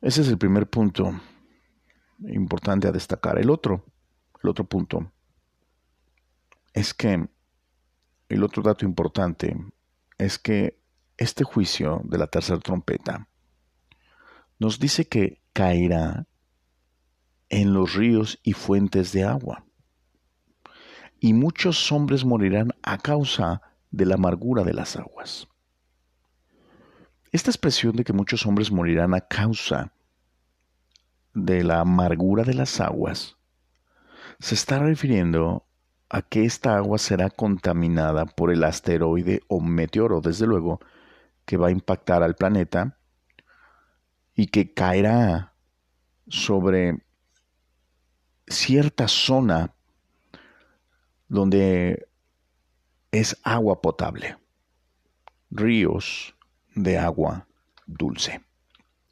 Ese 0.00 0.22
es 0.22 0.28
el 0.28 0.38
primer 0.38 0.68
punto 0.68 1.12
importante 2.20 2.88
a 2.88 2.92
destacar. 2.92 3.38
El 3.38 3.50
otro, 3.50 3.84
el 4.42 4.50
otro 4.50 4.64
punto 4.64 5.12
es 6.72 6.94
que 6.94 7.28
el 8.28 8.42
otro 8.42 8.62
dato 8.62 8.84
importante 8.84 9.56
es 10.18 10.38
que 10.38 10.80
este 11.16 11.44
juicio 11.44 12.00
de 12.04 12.18
la 12.18 12.26
tercera 12.26 12.58
trompeta 12.58 13.28
nos 14.58 14.78
dice 14.78 15.06
que 15.06 15.42
caerá 15.52 16.26
en 17.48 17.74
los 17.74 17.94
ríos 17.94 18.40
y 18.42 18.54
fuentes 18.54 19.12
de 19.12 19.24
agua. 19.24 19.64
Y 21.20 21.34
muchos 21.34 21.92
hombres 21.92 22.24
morirán 22.24 22.71
a 22.82 22.98
causa 22.98 23.62
de 23.90 24.06
la 24.06 24.14
amargura 24.14 24.64
de 24.64 24.72
las 24.72 24.96
aguas. 24.96 25.48
Esta 27.30 27.50
expresión 27.50 27.96
de 27.96 28.04
que 28.04 28.12
muchos 28.12 28.46
hombres 28.46 28.70
morirán 28.70 29.14
a 29.14 29.20
causa 29.22 29.92
de 31.34 31.64
la 31.64 31.80
amargura 31.80 32.44
de 32.44 32.54
las 32.54 32.80
aguas 32.80 33.36
se 34.38 34.54
está 34.54 34.78
refiriendo 34.78 35.64
a 36.10 36.20
que 36.20 36.44
esta 36.44 36.76
agua 36.76 36.98
será 36.98 37.30
contaminada 37.30 38.26
por 38.26 38.52
el 38.52 38.64
asteroide 38.64 39.40
o 39.48 39.60
meteoro, 39.60 40.20
desde 40.20 40.46
luego, 40.46 40.80
que 41.46 41.56
va 41.56 41.68
a 41.68 41.72
impactar 41.72 42.22
al 42.22 42.34
planeta 42.34 42.98
y 44.34 44.48
que 44.48 44.74
caerá 44.74 45.54
sobre 46.28 47.02
cierta 48.46 49.08
zona 49.08 49.74
donde 51.28 52.08
es 53.12 53.38
agua 53.44 53.80
potable 53.80 54.36
ríos 55.52 56.34
de 56.74 56.98
agua 56.98 57.46
dulce. 57.86 58.40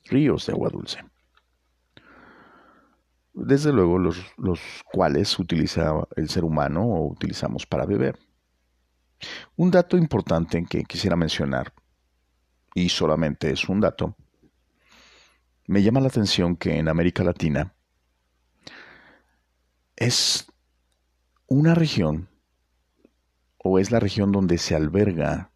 Ríos 0.07 0.47
de 0.47 0.53
agua 0.53 0.71
dulce. 0.71 1.05
Desde 3.33 3.73
luego 3.73 3.99
los, 3.99 4.19
los 4.39 4.61
cuales 4.93 5.39
utiliza 5.39 5.93
el 6.17 6.29
ser 6.29 6.45
humano 6.45 6.83
o 6.83 7.07
utilizamos 7.09 7.67
para 7.67 7.87
beber. 7.87 8.19
Un 9.57 9.71
dato 9.71 9.97
importante 9.97 10.65
que 10.69 10.83
quisiera 10.85 11.15
mencionar, 11.15 11.73
y 12.75 12.89
solamente 12.89 13.51
es 13.51 13.69
un 13.69 13.81
dato, 13.81 14.17
me 15.67 15.83
llama 15.83 16.01
la 16.01 16.09
atención 16.09 16.57
que 16.57 16.79
en 16.79 16.89
América 16.89 17.23
Latina 17.23 17.75
es 19.95 20.51
una 21.47 21.75
región 21.75 22.30
o 23.63 23.79
es 23.79 23.91
la 23.91 24.01
región 24.01 24.33
donde 24.33 24.59
se 24.59 24.75
alberga 24.75 25.51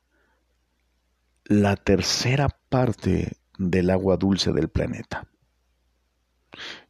la 1.44 1.76
tercera 1.76 2.48
parte 2.68 3.36
del 3.58 3.90
agua 3.90 4.16
dulce 4.16 4.52
del 4.52 4.68
planeta. 4.68 5.26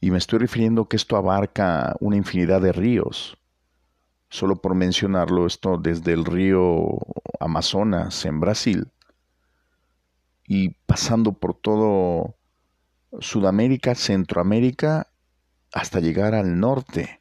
Y 0.01 0.11
me 0.11 0.19
estoy 0.19 0.41
refiriendo 0.41 0.89
que 0.89 0.97
esto 0.97 1.17
abarca 1.17 1.97
una 2.01 2.17
infinidad 2.17 2.61
de 2.61 2.73
ríos. 2.73 3.39
Solo 4.29 4.57
por 4.57 4.75
mencionarlo, 4.75 5.47
esto 5.47 5.79
desde 5.79 6.13
el 6.13 6.25
río 6.25 6.99
Amazonas 7.41 8.25
en 8.25 8.41
Brasil 8.41 8.89
y 10.47 10.71
pasando 10.87 11.33
por 11.33 11.55
todo 11.55 12.37
Sudamérica, 13.21 13.95
Centroamérica, 13.95 15.09
hasta 15.73 16.01
llegar 16.01 16.35
al 16.35 16.59
norte 16.59 17.21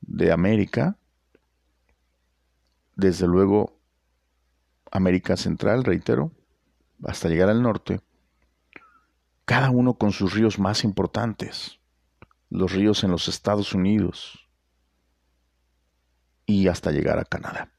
de 0.00 0.32
América, 0.32 0.96
desde 2.96 3.26
luego 3.26 3.78
América 4.90 5.36
Central, 5.36 5.84
reitero, 5.84 6.32
hasta 7.04 7.28
llegar 7.28 7.48
al 7.48 7.62
norte, 7.62 8.00
cada 9.44 9.70
uno 9.70 9.94
con 9.94 10.12
sus 10.12 10.32
ríos 10.32 10.58
más 10.58 10.84
importantes, 10.84 11.80
los 12.50 12.72
ríos 12.72 13.04
en 13.04 13.10
los 13.10 13.28
Estados 13.28 13.74
Unidos 13.74 14.48
y 16.46 16.68
hasta 16.68 16.92
llegar 16.92 17.18
a 17.18 17.24
Canadá. 17.24 17.72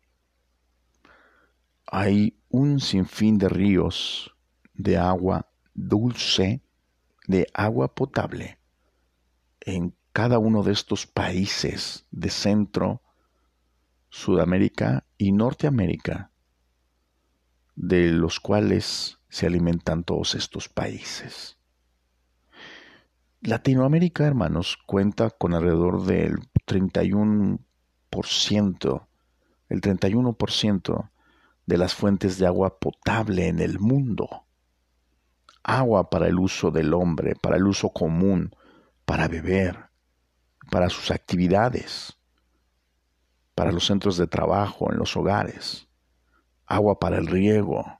Hay 1.88 2.38
un 2.50 2.80
sinfín 2.80 3.38
de 3.38 3.50
ríos 3.50 4.36
de 4.74 4.98
agua 4.98 5.50
dulce, 5.74 6.62
de 7.28 7.48
agua 7.54 7.94
potable, 7.96 8.60
en 9.62 9.96
cada 10.12 10.40
uno 10.40 10.64
de 10.64 10.74
estos 10.74 11.08
países 11.08 12.06
de 12.12 12.30
Centro, 12.30 13.02
Sudamérica 14.10 15.05
y 15.18 15.32
Norteamérica, 15.32 16.32
de 17.76 18.12
los 18.12 18.40
cuales 18.40 19.18
se 19.30 19.48
alimentan 19.48 20.04
todos 20.04 20.36
estos 20.36 20.70
países. 20.70 21.58
Latinoamérica, 23.42 24.26
hermanos, 24.26 24.78
cuenta 24.86 25.30
con 25.30 25.54
alrededor 25.54 26.06
del 26.06 26.38
31%, 26.66 29.08
el 29.70 29.82
31% 29.82 31.10
de 31.66 31.78
las 31.78 31.94
fuentes 31.94 32.38
de 32.38 32.48
agua 32.48 32.80
potable 32.80 33.48
en 33.48 33.60
el 33.60 33.80
mundo. 33.80 34.46
Agua 35.64 36.10
para 36.10 36.28
el 36.28 36.40
uso 36.40 36.72
del 36.72 36.94
hombre, 36.94 37.36
para 37.36 37.58
el 37.58 37.68
uso 37.68 37.90
común, 37.90 38.56
para 39.06 39.28
beber, 39.28 39.90
para 40.72 40.90
sus 40.90 41.12
actividades, 41.12 42.18
para 43.56 43.72
los 43.72 43.88
centros 43.88 44.18
de 44.18 44.28
trabajo, 44.28 44.92
en 44.92 44.98
los 44.98 45.16
hogares, 45.18 45.88
agua 46.66 47.00
para 47.00 47.18
el 47.18 47.28
riego, 47.28 48.00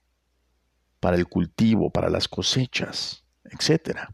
para 1.00 1.16
el 1.18 1.28
cultivo, 1.28 1.90
para 1.90 2.10
las 2.10 2.28
cosechas, 2.28 3.24
etc. 3.46 4.10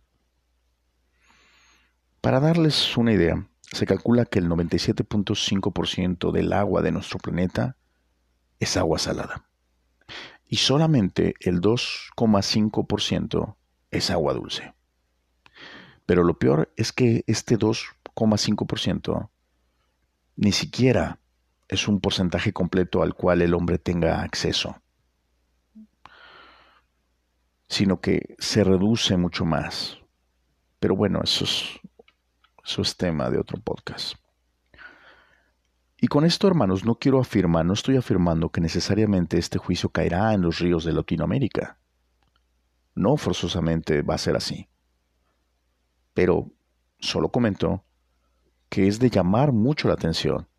Para 2.22 2.40
darles 2.40 2.96
una 2.96 3.12
idea, 3.14 3.48
se 3.62 3.86
calcula 3.86 4.26
que 4.26 4.40
el 4.40 4.48
97.5% 4.50 6.32
del 6.32 6.54
agua 6.54 6.82
de 6.82 6.92
nuestro 6.92 7.20
planeta 7.20 7.76
es 8.60 8.78
agua 8.78 9.00
salada 9.00 9.50
y 10.48 10.58
solamente 10.58 11.34
el 11.40 11.62
2,5% 11.62 13.56
es 13.90 14.12
agua 14.12 14.34
dulce. 14.34 14.74
Pero 16.06 16.24
lo 16.24 16.38
peor 16.38 16.72
es 16.76 16.92
que 16.92 17.24
este 17.26 17.58
2 17.58 17.96
0,5% 18.16 19.30
ni 20.36 20.52
siquiera 20.52 21.20
es 21.72 21.88
un 21.88 22.02
porcentaje 22.02 22.52
completo 22.52 23.02
al 23.02 23.16
cual 23.16 23.42
el 23.42 23.54
hombre 23.54 23.80
tenga 23.80 24.22
acceso, 24.22 24.76
sino 27.70 28.02
que 28.02 28.36
se 28.40 28.66
reduce 28.66 29.16
mucho 29.16 29.46
más. 29.46 29.98
Pero 30.82 30.98
bueno, 30.98 31.22
eso 31.24 31.46
es, 31.46 32.98
tema 32.98 33.30
de 33.30 33.40
otro 33.40 33.58
podcast. 33.62 34.16
Y 35.98 36.08
con 36.08 36.26
esto, 36.26 36.48
hermanos, 36.48 36.84
no 36.84 36.96
quiero 36.96 37.22
afirmar, 37.22 37.66
no 37.66 37.74
estoy 37.74 37.96
afirmando 37.96 38.50
que 38.50 38.60
necesariamente 38.60 39.38
este 39.38 39.58
juicio 39.58 39.90
caerá 39.90 40.34
en 40.34 40.42
los 40.42 40.60
ríos 40.60 40.84
de 40.84 40.92
Latinoamérica. 40.92 41.78
No 42.96 43.16
forzosamente 43.16 44.02
va 44.02 44.16
a 44.16 44.18
ser 44.18 44.36
así. 44.36 44.68
Pero 46.14 46.52
solo 47.00 47.30
comento 47.30 47.86
que 48.68 48.88
es 48.88 49.00
de 49.00 49.10
llamar 49.10 49.54
mucho 49.54 49.88
la 49.88 49.94
atención 49.94 50.51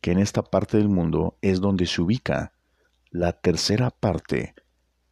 que 0.00 0.12
en 0.12 0.18
esta 0.18 0.42
parte 0.42 0.76
del 0.76 0.88
mundo 0.88 1.38
es 1.42 1.60
donde 1.60 1.86
se 1.86 2.02
ubica 2.02 2.52
la 3.10 3.32
tercera 3.32 3.90
parte 3.90 4.54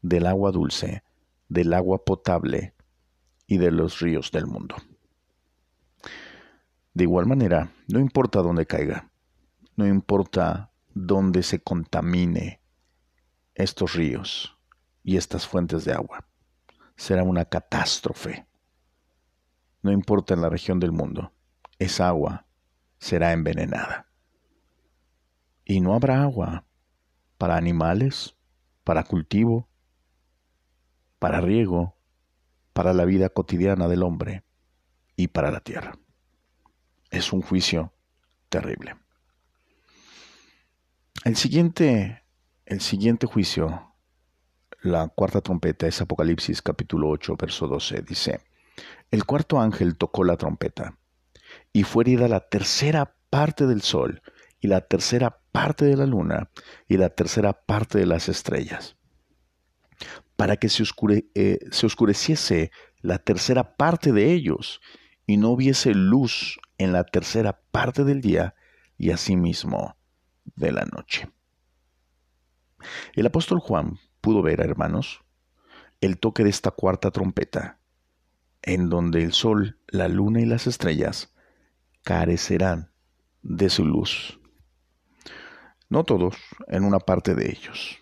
del 0.02 0.26
agua 0.26 0.52
dulce, 0.52 1.02
del 1.48 1.72
agua 1.72 2.04
potable 2.04 2.74
y 3.46 3.58
de 3.58 3.70
los 3.70 4.00
ríos 4.00 4.30
del 4.30 4.46
mundo. 4.46 4.76
De 6.92 7.04
igual 7.04 7.26
manera, 7.26 7.72
no 7.88 7.98
importa 7.98 8.40
dónde 8.40 8.66
caiga, 8.66 9.10
no 9.76 9.86
importa 9.86 10.70
dónde 10.94 11.42
se 11.42 11.60
contamine 11.60 12.60
estos 13.54 13.94
ríos 13.94 14.56
y 15.02 15.16
estas 15.16 15.46
fuentes 15.46 15.84
de 15.84 15.92
agua, 15.92 16.26
será 16.96 17.22
una 17.22 17.44
catástrofe. 17.44 18.46
No 19.82 19.92
importa 19.92 20.34
en 20.34 20.40
la 20.40 20.48
región 20.48 20.78
del 20.80 20.92
mundo, 20.92 21.32
esa 21.78 22.08
agua 22.08 22.46
será 22.98 23.32
envenenada. 23.32 24.06
Y 25.64 25.80
no 25.80 25.94
habrá 25.94 26.22
agua 26.22 26.66
para 27.38 27.56
animales, 27.56 28.36
para 28.84 29.04
cultivo, 29.04 29.68
para 31.18 31.40
riego, 31.40 31.96
para 32.72 32.92
la 32.92 33.04
vida 33.04 33.28
cotidiana 33.30 33.88
del 33.88 34.02
hombre 34.02 34.44
y 35.16 35.28
para 35.28 35.50
la 35.50 35.60
tierra. 35.60 35.96
Es 37.10 37.32
un 37.32 37.40
juicio 37.40 37.92
terrible. 38.48 38.96
El 41.24 41.36
siguiente, 41.36 42.22
el 42.66 42.80
siguiente 42.80 43.26
juicio, 43.26 43.94
la 44.82 45.08
cuarta 45.08 45.40
trompeta, 45.40 45.86
es 45.86 46.00
Apocalipsis 46.02 46.60
capítulo 46.60 47.08
8, 47.08 47.36
verso 47.38 47.66
12. 47.66 48.02
Dice, 48.02 48.40
el 49.10 49.24
cuarto 49.24 49.60
ángel 49.60 49.96
tocó 49.96 50.24
la 50.24 50.36
trompeta 50.36 50.98
y 51.72 51.84
fue 51.84 52.04
herida 52.04 52.28
la 52.28 52.40
tercera 52.40 53.14
parte 53.30 53.66
del 53.66 53.80
sol 53.80 54.20
y 54.64 54.66
la 54.66 54.80
tercera 54.80 55.42
parte 55.52 55.84
de 55.84 55.94
la 55.94 56.06
luna 56.06 56.48
y 56.88 56.96
la 56.96 57.10
tercera 57.10 57.52
parte 57.52 57.98
de 57.98 58.06
las 58.06 58.30
estrellas, 58.30 58.96
para 60.36 60.56
que 60.56 60.70
se, 60.70 60.84
eh, 61.34 61.58
se 61.70 61.84
oscureciese 61.84 62.70
la 63.02 63.18
tercera 63.18 63.76
parte 63.76 64.10
de 64.10 64.32
ellos 64.32 64.80
y 65.26 65.36
no 65.36 65.50
hubiese 65.50 65.92
luz 65.92 66.58
en 66.78 66.94
la 66.94 67.04
tercera 67.04 67.60
parte 67.72 68.04
del 68.04 68.22
día 68.22 68.54
y 68.96 69.10
asimismo 69.10 69.98
de 70.56 70.72
la 70.72 70.86
noche. 70.86 71.30
El 73.12 73.26
apóstol 73.26 73.60
Juan 73.60 73.98
pudo 74.22 74.40
ver, 74.40 74.62
hermanos, 74.62 75.20
el 76.00 76.18
toque 76.18 76.42
de 76.42 76.48
esta 76.48 76.70
cuarta 76.70 77.10
trompeta, 77.10 77.80
en 78.62 78.88
donde 78.88 79.24
el 79.24 79.34
sol, 79.34 79.78
la 79.88 80.08
luna 80.08 80.40
y 80.40 80.46
las 80.46 80.66
estrellas 80.66 81.34
carecerán 82.02 82.92
de 83.42 83.68
su 83.68 83.84
luz. 83.84 84.40
No 85.94 86.02
todos, 86.02 86.34
en 86.66 86.82
una 86.82 86.98
parte 86.98 87.36
de 87.36 87.48
ellos. 87.48 88.00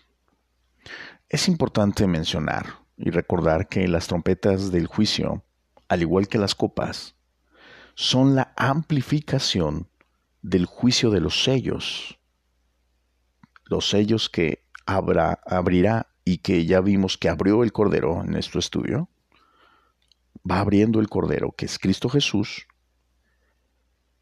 Es 1.29 1.47
importante 1.47 2.07
mencionar 2.07 2.79
y 2.97 3.11
recordar 3.11 3.69
que 3.69 3.87
las 3.87 4.07
trompetas 4.07 4.71
del 4.71 4.87
juicio, 4.87 5.43
al 5.89 6.01
igual 6.01 6.27
que 6.27 6.39
las 6.39 6.55
copas, 6.55 7.13
son 7.93 8.33
la 8.33 8.51
amplificación 8.57 9.87
del 10.41 10.65
juicio 10.65 11.11
de 11.11 11.21
los 11.21 11.43
sellos. 11.43 12.17
Los 13.65 13.91
sellos 13.91 14.27
que 14.27 14.65
abrirá 14.87 16.07
y 16.25 16.39
que 16.39 16.65
ya 16.65 16.81
vimos 16.81 17.19
que 17.19 17.29
abrió 17.29 17.61
el 17.61 17.71
Cordero 17.71 18.23
en 18.23 18.31
nuestro 18.31 18.59
estudio. 18.59 19.07
Va 20.49 20.61
abriendo 20.61 20.99
el 20.99 21.09
Cordero, 21.09 21.51
que 21.51 21.67
es 21.67 21.77
Cristo 21.77 22.09
Jesús, 22.09 22.65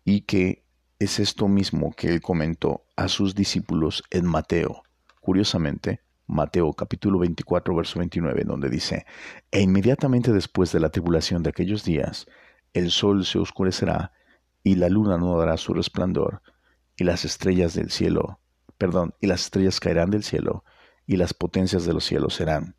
y 0.04 0.24
que 0.24 0.66
es 1.00 1.22
esto 1.22 1.48
mismo 1.48 1.94
que 1.94 2.10
él 2.10 2.20
comentó 2.20 2.84
a 3.02 3.08
sus 3.08 3.34
discípulos 3.34 4.04
en 4.12 4.28
Mateo, 4.28 4.84
curiosamente, 5.22 6.02
Mateo 6.28 6.72
capítulo 6.74 7.18
24, 7.18 7.76
verso 7.76 7.98
29, 7.98 8.44
donde 8.46 8.70
dice, 8.70 9.08
E 9.50 9.60
inmediatamente 9.62 10.32
después 10.32 10.72
de 10.72 10.80
la 10.80 10.90
tribulación 10.90 11.42
de 11.42 11.50
aquellos 11.50 11.84
días, 11.84 12.28
el 12.74 12.92
sol 12.92 13.26
se 13.26 13.40
oscurecerá 13.40 14.14
y 14.64 14.76
la 14.76 14.88
luna 14.88 15.18
no 15.18 15.36
dará 15.36 15.58
su 15.58 15.74
resplandor, 15.74 16.44
y 16.96 17.04
las 17.04 17.26
estrellas 17.26 17.74
del 17.74 17.90
cielo, 17.90 18.40
perdón, 18.78 19.16
y 19.20 19.26
las 19.26 19.42
estrellas 19.42 19.80
caerán 19.80 20.12
del 20.12 20.24
cielo, 20.24 20.64
y 21.08 21.18
las 21.18 21.34
potencias 21.34 21.86
de 21.86 21.94
los 21.94 22.06
cielos 22.06 22.36
serán 22.36 22.76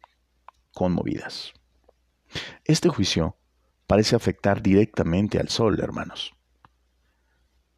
conmovidas. 0.73 1.53
Este 2.65 2.89
juicio 2.89 3.37
parece 3.89 4.15
afectar 4.15 4.63
directamente 4.63 5.41
al 5.41 5.49
sol, 5.49 5.81
hermanos, 5.81 6.33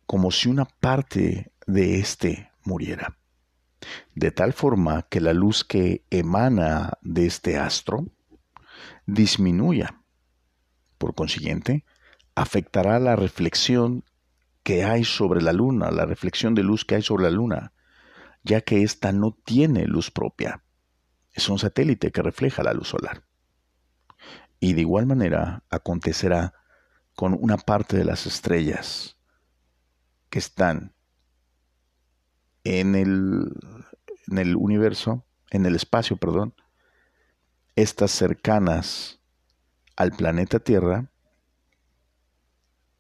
como 0.04 0.30
si 0.30 0.50
una 0.50 0.66
parte 0.66 1.50
de 1.66 1.98
éste 1.98 2.50
muriera, 2.64 3.18
de 4.14 4.31
tal 4.31 4.53
forma 4.53 5.03
que 5.03 5.20
la 5.20 5.33
luz 5.33 5.64
que 5.64 6.05
emana 6.11 6.98
de 7.03 7.27
este 7.27 7.59
astro 7.59 8.07
disminuya. 9.07 10.00
Por 10.98 11.14
consiguiente, 11.14 11.85
afectará 12.35 12.98
la 12.98 13.16
reflexión 13.16 14.05
que 14.62 14.85
hay 14.85 15.05
sobre 15.05 15.42
la 15.42 15.53
luna, 15.53 15.90
la 15.90 16.07
reflexión 16.07 16.55
de 16.55 16.62
luz 16.62 16.85
que 16.85 16.96
hay 16.96 17.03
sobre 17.03 17.24
la 17.24 17.31
luna, 17.31 17.72
ya 18.42 18.62
que 18.62 18.83
ésta 18.83 19.12
no 19.12 19.33
tiene 19.44 19.87
luz 19.87 20.11
propia. 20.11 20.62
Es 21.33 21.48
un 21.48 21.59
satélite 21.59 22.12
que 22.12 22.22
refleja 22.22 22.62
la 22.62 22.72
luz 22.72 22.88
solar. 22.88 23.24
Y 24.61 24.72
de 24.72 24.81
igual 24.81 25.07
manera 25.07 25.64
acontecerá 25.68 26.55
con 27.14 27.37
una 27.38 27.57
parte 27.57 27.96
de 27.96 28.05
las 28.05 28.27
estrellas 28.27 29.18
que 30.31 30.38
están 30.38 30.94
en 32.64 32.94
el, 32.94 33.53
en 34.29 34.38
el 34.38 34.57
universo, 34.57 35.24
en 35.50 35.66
el 35.66 35.77
espacio, 35.77 36.16
perdón, 36.16 36.55
estas 37.77 38.11
cercanas 38.11 39.20
al 39.96 40.12
planeta 40.12 40.59
Tierra 40.59 41.11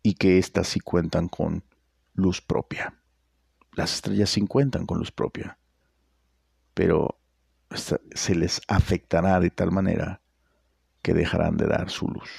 y 0.02 0.14
que 0.14 0.38
éstas 0.38 0.68
sí 0.68 0.80
cuentan 0.80 1.28
con 1.28 1.64
luz 2.12 2.40
propia. 2.40 2.94
Las 3.72 3.94
estrellas 3.94 4.30
sí 4.30 4.46
cuentan 4.46 4.86
con 4.86 4.98
luz 4.98 5.10
propia, 5.10 5.58
pero 6.74 7.18
se 7.74 8.34
les 8.34 8.60
afectará 8.68 9.40
de 9.40 9.50
tal 9.50 9.72
manera 9.72 10.20
que 11.02 11.14
dejarán 11.14 11.56
de 11.56 11.66
dar 11.66 11.90
su 11.90 12.06
luz. 12.06 12.30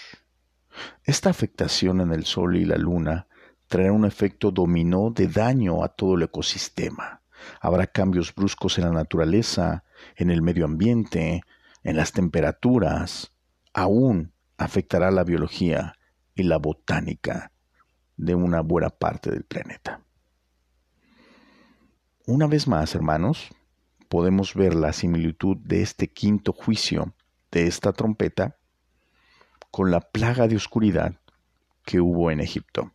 Esta 1.03 1.29
afectación 1.29 2.01
en 2.01 2.11
el 2.11 2.25
Sol 2.25 2.55
y 2.55 2.65
la 2.65 2.77
Luna 2.77 3.27
traerá 3.75 3.91
un 3.91 4.05
efecto 4.05 4.51
dominó 4.51 5.09
de 5.09 5.27
daño 5.27 5.83
a 5.83 5.89
todo 5.89 6.15
el 6.15 6.23
ecosistema. 6.23 7.21
Habrá 7.59 7.87
cambios 7.87 8.33
bruscos 8.33 8.77
en 8.77 8.85
la 8.85 8.91
naturaleza, 8.91 9.83
en 10.15 10.31
el 10.31 10.41
medio 10.41 10.63
ambiente, 10.63 11.43
en 11.83 11.97
las 11.97 12.13
temperaturas. 12.13 13.33
Aún 13.73 14.31
afectará 14.55 15.11
la 15.11 15.25
biología 15.25 15.97
y 16.35 16.43
la 16.43 16.57
botánica 16.57 17.51
de 18.15 18.33
una 18.33 18.61
buena 18.61 18.91
parte 18.91 19.29
del 19.29 19.43
planeta. 19.43 19.99
Una 22.27 22.47
vez 22.47 22.69
más, 22.69 22.95
hermanos, 22.95 23.49
podemos 24.07 24.53
ver 24.53 24.73
la 24.73 24.93
similitud 24.93 25.57
de 25.57 25.81
este 25.81 26.07
quinto 26.07 26.53
juicio 26.53 27.13
de 27.51 27.67
esta 27.67 27.91
trompeta 27.91 28.55
con 29.69 29.91
la 29.91 29.99
plaga 29.99 30.47
de 30.47 30.55
oscuridad 30.55 31.19
que 31.83 31.99
hubo 31.99 32.31
en 32.31 32.39
Egipto. 32.39 32.93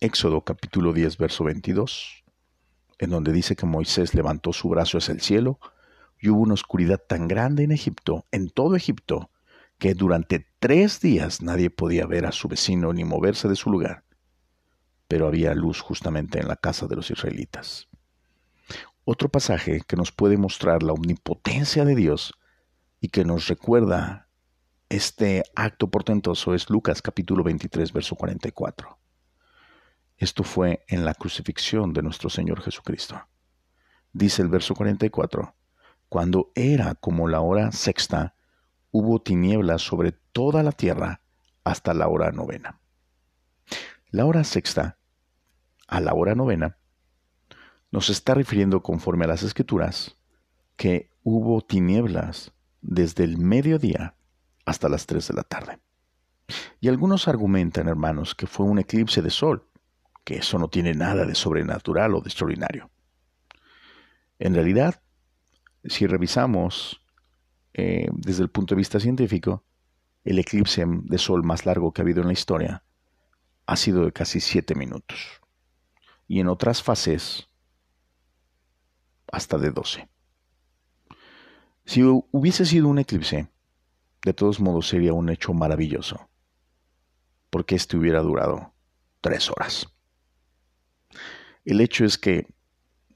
Éxodo 0.00 0.42
capítulo 0.44 0.92
10, 0.92 1.16
verso 1.16 1.44
22, 1.44 2.22
en 2.98 3.08
donde 3.08 3.32
dice 3.32 3.56
que 3.56 3.64
Moisés 3.64 4.14
levantó 4.14 4.52
su 4.52 4.68
brazo 4.68 4.98
hacia 4.98 5.14
el 5.14 5.22
cielo 5.22 5.58
y 6.20 6.28
hubo 6.28 6.42
una 6.42 6.52
oscuridad 6.52 7.00
tan 7.00 7.28
grande 7.28 7.64
en 7.64 7.72
Egipto, 7.72 8.26
en 8.30 8.50
todo 8.50 8.76
Egipto, 8.76 9.30
que 9.78 9.94
durante 9.94 10.46
tres 10.58 11.00
días 11.00 11.40
nadie 11.40 11.70
podía 11.70 12.04
ver 12.06 12.26
a 12.26 12.32
su 12.32 12.46
vecino 12.46 12.92
ni 12.92 13.04
moverse 13.04 13.48
de 13.48 13.56
su 13.56 13.70
lugar. 13.70 14.04
Pero 15.08 15.28
había 15.28 15.54
luz 15.54 15.80
justamente 15.80 16.40
en 16.40 16.48
la 16.48 16.56
casa 16.56 16.86
de 16.86 16.96
los 16.96 17.10
israelitas. 17.10 17.88
Otro 19.06 19.30
pasaje 19.30 19.80
que 19.86 19.96
nos 19.96 20.12
puede 20.12 20.36
mostrar 20.36 20.82
la 20.82 20.92
omnipotencia 20.92 21.86
de 21.86 21.94
Dios 21.94 22.34
y 23.00 23.08
que 23.08 23.24
nos 23.24 23.48
recuerda 23.48 24.28
este 24.90 25.42
acto 25.54 25.90
portentoso 25.90 26.54
es 26.54 26.68
Lucas 26.68 27.00
capítulo 27.00 27.42
23, 27.42 27.94
verso 27.94 28.14
44. 28.14 28.98
Esto 30.16 30.44
fue 30.44 30.84
en 30.88 31.04
la 31.04 31.14
crucifixión 31.14 31.92
de 31.92 32.02
nuestro 32.02 32.30
Señor 32.30 32.62
Jesucristo. 32.62 33.20
Dice 34.12 34.40
el 34.40 34.48
verso 34.48 34.74
44, 34.74 35.54
cuando 36.08 36.52
era 36.54 36.94
como 36.94 37.28
la 37.28 37.40
hora 37.40 37.70
sexta, 37.72 38.34
hubo 38.90 39.20
tinieblas 39.20 39.82
sobre 39.82 40.12
toda 40.12 40.62
la 40.62 40.72
tierra 40.72 41.20
hasta 41.64 41.92
la 41.92 42.08
hora 42.08 42.30
novena. 42.32 42.80
La 44.10 44.24
hora 44.24 44.44
sexta 44.44 44.96
a 45.86 46.00
la 46.00 46.14
hora 46.14 46.34
novena 46.34 46.78
nos 47.90 48.08
está 48.08 48.34
refiriendo 48.34 48.82
conforme 48.82 49.24
a 49.24 49.28
las 49.28 49.42
escrituras 49.42 50.16
que 50.76 51.10
hubo 51.22 51.60
tinieblas 51.60 52.52
desde 52.80 53.24
el 53.24 53.36
mediodía 53.36 54.16
hasta 54.64 54.88
las 54.88 55.06
tres 55.06 55.28
de 55.28 55.34
la 55.34 55.42
tarde. 55.42 55.78
Y 56.80 56.88
algunos 56.88 57.28
argumentan, 57.28 57.88
hermanos, 57.88 58.34
que 58.34 58.46
fue 58.46 58.66
un 58.66 58.78
eclipse 58.78 59.20
de 59.22 59.30
sol, 59.30 59.65
que 60.26 60.38
eso 60.38 60.58
no 60.58 60.66
tiene 60.66 60.92
nada 60.92 61.24
de 61.24 61.36
sobrenatural 61.36 62.16
o 62.16 62.20
de 62.20 62.28
extraordinario. 62.28 62.90
En 64.40 64.54
realidad, 64.54 65.00
si 65.84 66.08
revisamos 66.08 67.00
eh, 67.74 68.08
desde 68.12 68.42
el 68.42 68.50
punto 68.50 68.74
de 68.74 68.80
vista 68.80 68.98
científico, 68.98 69.62
el 70.24 70.40
eclipse 70.40 70.84
de 70.84 71.18
sol 71.18 71.44
más 71.44 71.64
largo 71.64 71.92
que 71.92 72.00
ha 72.00 72.04
habido 72.04 72.22
en 72.22 72.26
la 72.26 72.32
historia 72.32 72.82
ha 73.66 73.76
sido 73.76 74.04
de 74.04 74.12
casi 74.12 74.40
siete 74.40 74.74
minutos. 74.74 75.40
Y 76.26 76.40
en 76.40 76.48
otras 76.48 76.82
fases, 76.82 77.46
hasta 79.30 79.58
de 79.58 79.70
doce. 79.70 80.08
Si 81.84 82.02
hubiese 82.02 82.66
sido 82.66 82.88
un 82.88 82.98
eclipse, 82.98 83.48
de 84.22 84.32
todos 84.34 84.58
modos 84.58 84.88
sería 84.88 85.12
un 85.12 85.28
hecho 85.28 85.54
maravilloso, 85.54 86.28
porque 87.48 87.76
este 87.76 87.96
hubiera 87.96 88.22
durado 88.22 88.72
tres 89.20 89.48
horas. 89.52 89.95
El 91.66 91.80
hecho 91.80 92.04
es 92.04 92.16
que 92.16 92.46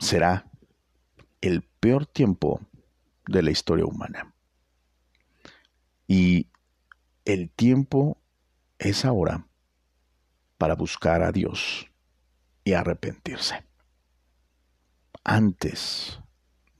será 0.00 0.50
el 1.40 1.62
peor 1.62 2.04
tiempo 2.04 2.60
de 3.26 3.44
la 3.44 3.52
historia 3.52 3.86
humana. 3.86 4.34
Y 6.08 6.48
el 7.24 7.48
tiempo 7.50 8.18
es 8.80 9.04
ahora 9.04 9.46
para 10.58 10.74
buscar 10.74 11.22
a 11.22 11.30
Dios 11.30 11.86
y 12.64 12.72
arrepentirse 12.72 13.64
antes 15.22 16.18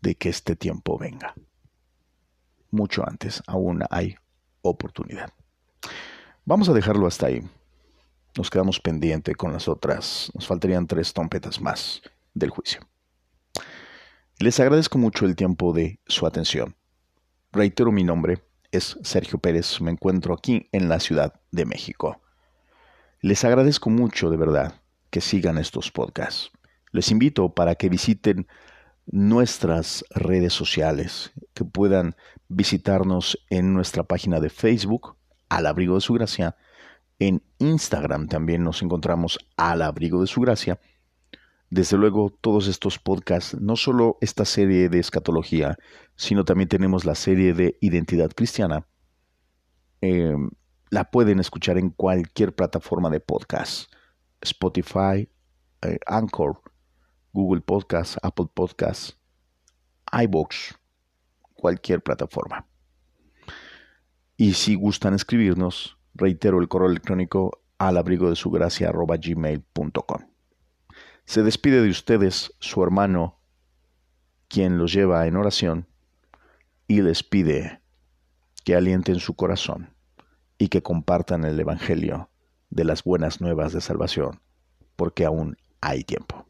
de 0.01 0.17
que 0.17 0.29
este 0.29 0.57
tiempo 0.57 0.99
venga. 0.99 1.35
Mucho 2.73 3.09
antes, 3.09 3.45
aún 3.47 3.85
hay 3.91 4.17
oportunidad. 4.63 5.33
Vamos 6.45 6.69
a 6.69 6.73
dejarlo 6.73 7.07
hasta 7.07 7.27
ahí 7.27 7.49
nos 8.37 8.51
quedamos 8.51 8.81
pendiente 8.81 9.35
con 9.35 9.53
las 9.53 9.69
otras. 9.69 10.31
Nos 10.35 10.47
faltarían 10.47 10.87
tres 10.87 11.13
trompetas 11.13 11.61
más 11.61 12.03
del 12.35 12.51
juicio. 12.51 12.81
Les 14.39 14.59
agradezco 14.59 14.99
mucho 14.99 15.27
el 15.27 15.37
tiempo 15.37 15.73
de 15.73 16.01
su 16.07 16.27
atención. 16.27 16.77
Reitero 17.53 17.93
mi 17.93 18.05
nombre, 18.05 18.43
es 18.73 18.97
Sergio 19.03 19.39
Pérez, 19.39 19.81
me 19.81 19.91
encuentro 19.91 20.33
aquí 20.33 20.69
en 20.73 20.89
la 20.89 21.01
Ciudad 21.01 21.41
de 21.51 21.67
México. 21.67 22.21
Les 23.21 23.45
agradezco 23.45 23.91
mucho 23.91 24.31
de 24.31 24.37
verdad 24.37 24.81
que 25.11 25.21
sigan 25.21 25.59
estos 25.59 25.91
podcasts. 25.91 26.51
Les 26.93 27.11
invito 27.11 27.53
para 27.55 27.75
que 27.75 27.89
visiten 27.89 28.47
nuestras 29.07 30.05
redes 30.11 30.53
sociales, 30.53 31.33
que 31.53 31.65
puedan 31.65 32.17
visitarnos 32.49 33.39
en 33.51 33.75
nuestra 33.75 34.05
página 34.05 34.41
de 34.41 34.51
Facebook, 34.51 35.17
al 35.49 35.67
abrigo 35.67 35.97
de 35.97 36.01
su 36.01 36.15
gracia, 36.15 36.57
en 37.21 37.43
Instagram 37.59 38.27
también 38.29 38.65
nos 38.65 38.83
encontramos 38.83 39.39
al 39.57 39.83
abrigo 39.83 40.23
de 40.23 40.27
su 40.27 40.41
gracia. 40.41 40.81
Desde 41.69 41.97
luego, 41.97 42.31
todos 42.41 42.67
estos 42.67 42.99
podcasts, 42.99 43.57
no 43.61 43.77
solo 43.77 44.17
esta 44.21 44.45
serie 44.45 44.89
de 44.89 44.99
escatología, 44.99 45.77
sino 46.17 46.45
también 46.45 46.69
tenemos 46.69 47.05
la 47.05 47.15
serie 47.15 47.55
de 47.55 47.77
identidad 47.81 48.31
cristiana. 48.35 48.87
Eh, 50.01 50.35
la 50.89 51.11
pueden 51.11 51.39
escuchar 51.39 51.79
en 51.79 51.91
cualquier 51.91 52.55
plataforma 52.55 53.11
de 53.11 53.21
podcast. 53.21 53.93
Spotify, 54.41 55.29
eh, 55.83 55.99
Anchor, 56.07 56.63
Google 57.33 57.61
Podcast, 57.61 58.17
Apple 58.23 58.47
Podcast, 58.53 59.13
iBox, 60.11 60.75
cualquier 61.55 62.03
plataforma. 62.03 62.67
Y 64.39 64.55
si 64.55 64.75
gustan 64.75 65.13
escribirnos, 65.13 66.00
Reitero 66.15 66.59
el 66.61 66.69
correo 66.69 66.89
electrónico 66.89 67.63
al. 67.79 67.97
Se 71.25 71.43
despide 71.43 71.83
de 71.83 71.91
ustedes 71.91 72.55
su 72.59 72.83
hermano, 72.83 73.39
quien 74.49 74.79
los 74.79 74.93
lleva 74.93 75.27
en 75.27 75.37
oración, 75.37 75.87
y 76.87 77.03
les 77.03 77.23
pide 77.23 77.81
que 78.65 78.75
alienten 78.75 79.21
su 79.21 79.35
corazón 79.35 79.95
y 80.59 80.69
que 80.69 80.83
compartan 80.83 81.45
el 81.45 81.59
Evangelio 81.59 82.31
de 82.69 82.85
las 82.85 83.05
buenas 83.05 83.41
nuevas 83.41 83.73
de 83.73 83.81
salvación, 83.81 84.41
porque 84.97 85.25
aún 85.25 85.57
hay 85.81 86.05
tiempo. 86.05 86.47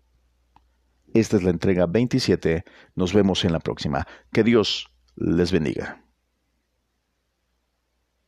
Esta 1.15 1.37
es 1.37 1.43
la 1.43 1.51
entrega 1.51 1.87
27. 1.87 2.65
Nos 2.95 3.13
vemos 3.13 3.45
en 3.45 3.53
la 3.53 3.61
próxima. 3.61 4.07
Que 4.33 4.45
Dios 4.45 4.89
les 5.17 5.51
bendiga. 5.53 6.05